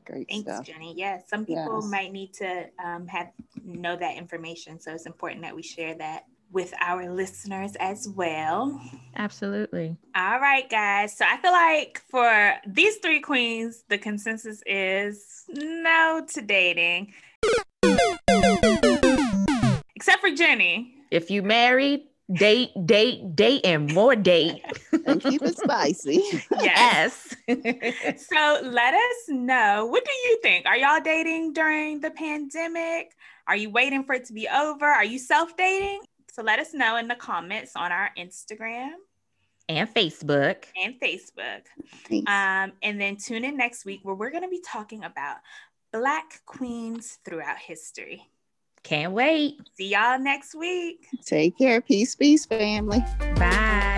Great 0.08 0.26
Thanks, 0.28 0.50
stuff. 0.50 0.64
Jenny. 0.66 0.94
Yeah, 0.96 1.18
some 1.28 1.44
people 1.44 1.80
Yes. 1.82 1.90
might 1.90 2.12
need 2.12 2.32
to 2.34 2.64
um, 2.82 3.06
have 3.06 3.28
know 3.62 3.94
that 3.94 4.16
information, 4.16 4.80
so 4.80 4.92
it's 4.92 5.04
important 5.06 5.42
that 5.42 5.54
we 5.54 5.62
share 5.62 5.94
that 5.96 6.24
with 6.50 6.72
our 6.80 7.12
listeners 7.12 7.76
as 7.78 8.08
well. 8.08 8.80
Absolutely. 9.16 9.98
All 10.16 10.40
right, 10.40 10.68
guys. 10.70 11.14
So 11.14 11.26
I 11.28 11.36
feel 11.36 11.52
like 11.52 12.02
for 12.10 12.54
these 12.66 12.96
three 12.96 13.20
queens, 13.20 13.84
the 13.90 13.98
consensus 13.98 14.62
is 14.64 15.44
no 15.50 16.24
to 16.32 16.40
dating, 16.40 17.12
except 19.94 20.20
for 20.22 20.30
Jenny. 20.30 20.94
If 21.10 21.30
you 21.30 21.42
married, 21.42 22.04
date, 22.32 22.70
date, 22.86 23.34
date, 23.34 23.60
and 23.64 23.92
more 23.92 24.14
date. 24.16 24.62
and 25.06 25.20
keep 25.20 25.42
it 25.42 25.56
spicy. 25.56 26.22
yes. 26.60 27.34
so 27.48 28.60
let 28.62 28.94
us 28.94 29.28
know. 29.28 29.86
What 29.86 30.04
do 30.04 30.10
you 30.28 30.38
think? 30.42 30.66
Are 30.66 30.76
y'all 30.76 31.00
dating 31.02 31.52
during 31.52 32.00
the 32.00 32.10
pandemic? 32.10 33.12
Are 33.46 33.56
you 33.56 33.70
waiting 33.70 34.04
for 34.04 34.14
it 34.14 34.26
to 34.26 34.32
be 34.32 34.48
over? 34.48 34.86
Are 34.86 35.04
you 35.04 35.18
self 35.18 35.56
dating? 35.56 36.00
So 36.30 36.42
let 36.42 36.58
us 36.58 36.74
know 36.74 36.96
in 36.96 37.08
the 37.08 37.16
comments 37.16 37.72
on 37.74 37.90
our 37.90 38.10
Instagram 38.18 38.92
and 39.68 39.92
Facebook. 39.92 40.64
And 40.82 40.94
Facebook. 41.00 41.62
Um, 42.26 42.72
and 42.82 43.00
then 43.00 43.16
tune 43.16 43.44
in 43.44 43.56
next 43.56 43.84
week 43.84 44.00
where 44.02 44.14
we're 44.14 44.30
going 44.30 44.44
to 44.44 44.48
be 44.48 44.62
talking 44.66 45.04
about 45.04 45.36
Black 45.92 46.42
queens 46.46 47.18
throughout 47.24 47.58
history. 47.58 48.22
Can't 48.88 49.12
wait. 49.12 49.60
See 49.74 49.88
y'all 49.88 50.18
next 50.18 50.54
week. 50.54 51.08
Take 51.26 51.58
care. 51.58 51.82
Peace, 51.82 52.14
peace, 52.14 52.46
family. 52.46 53.04
Bye. 53.36 53.97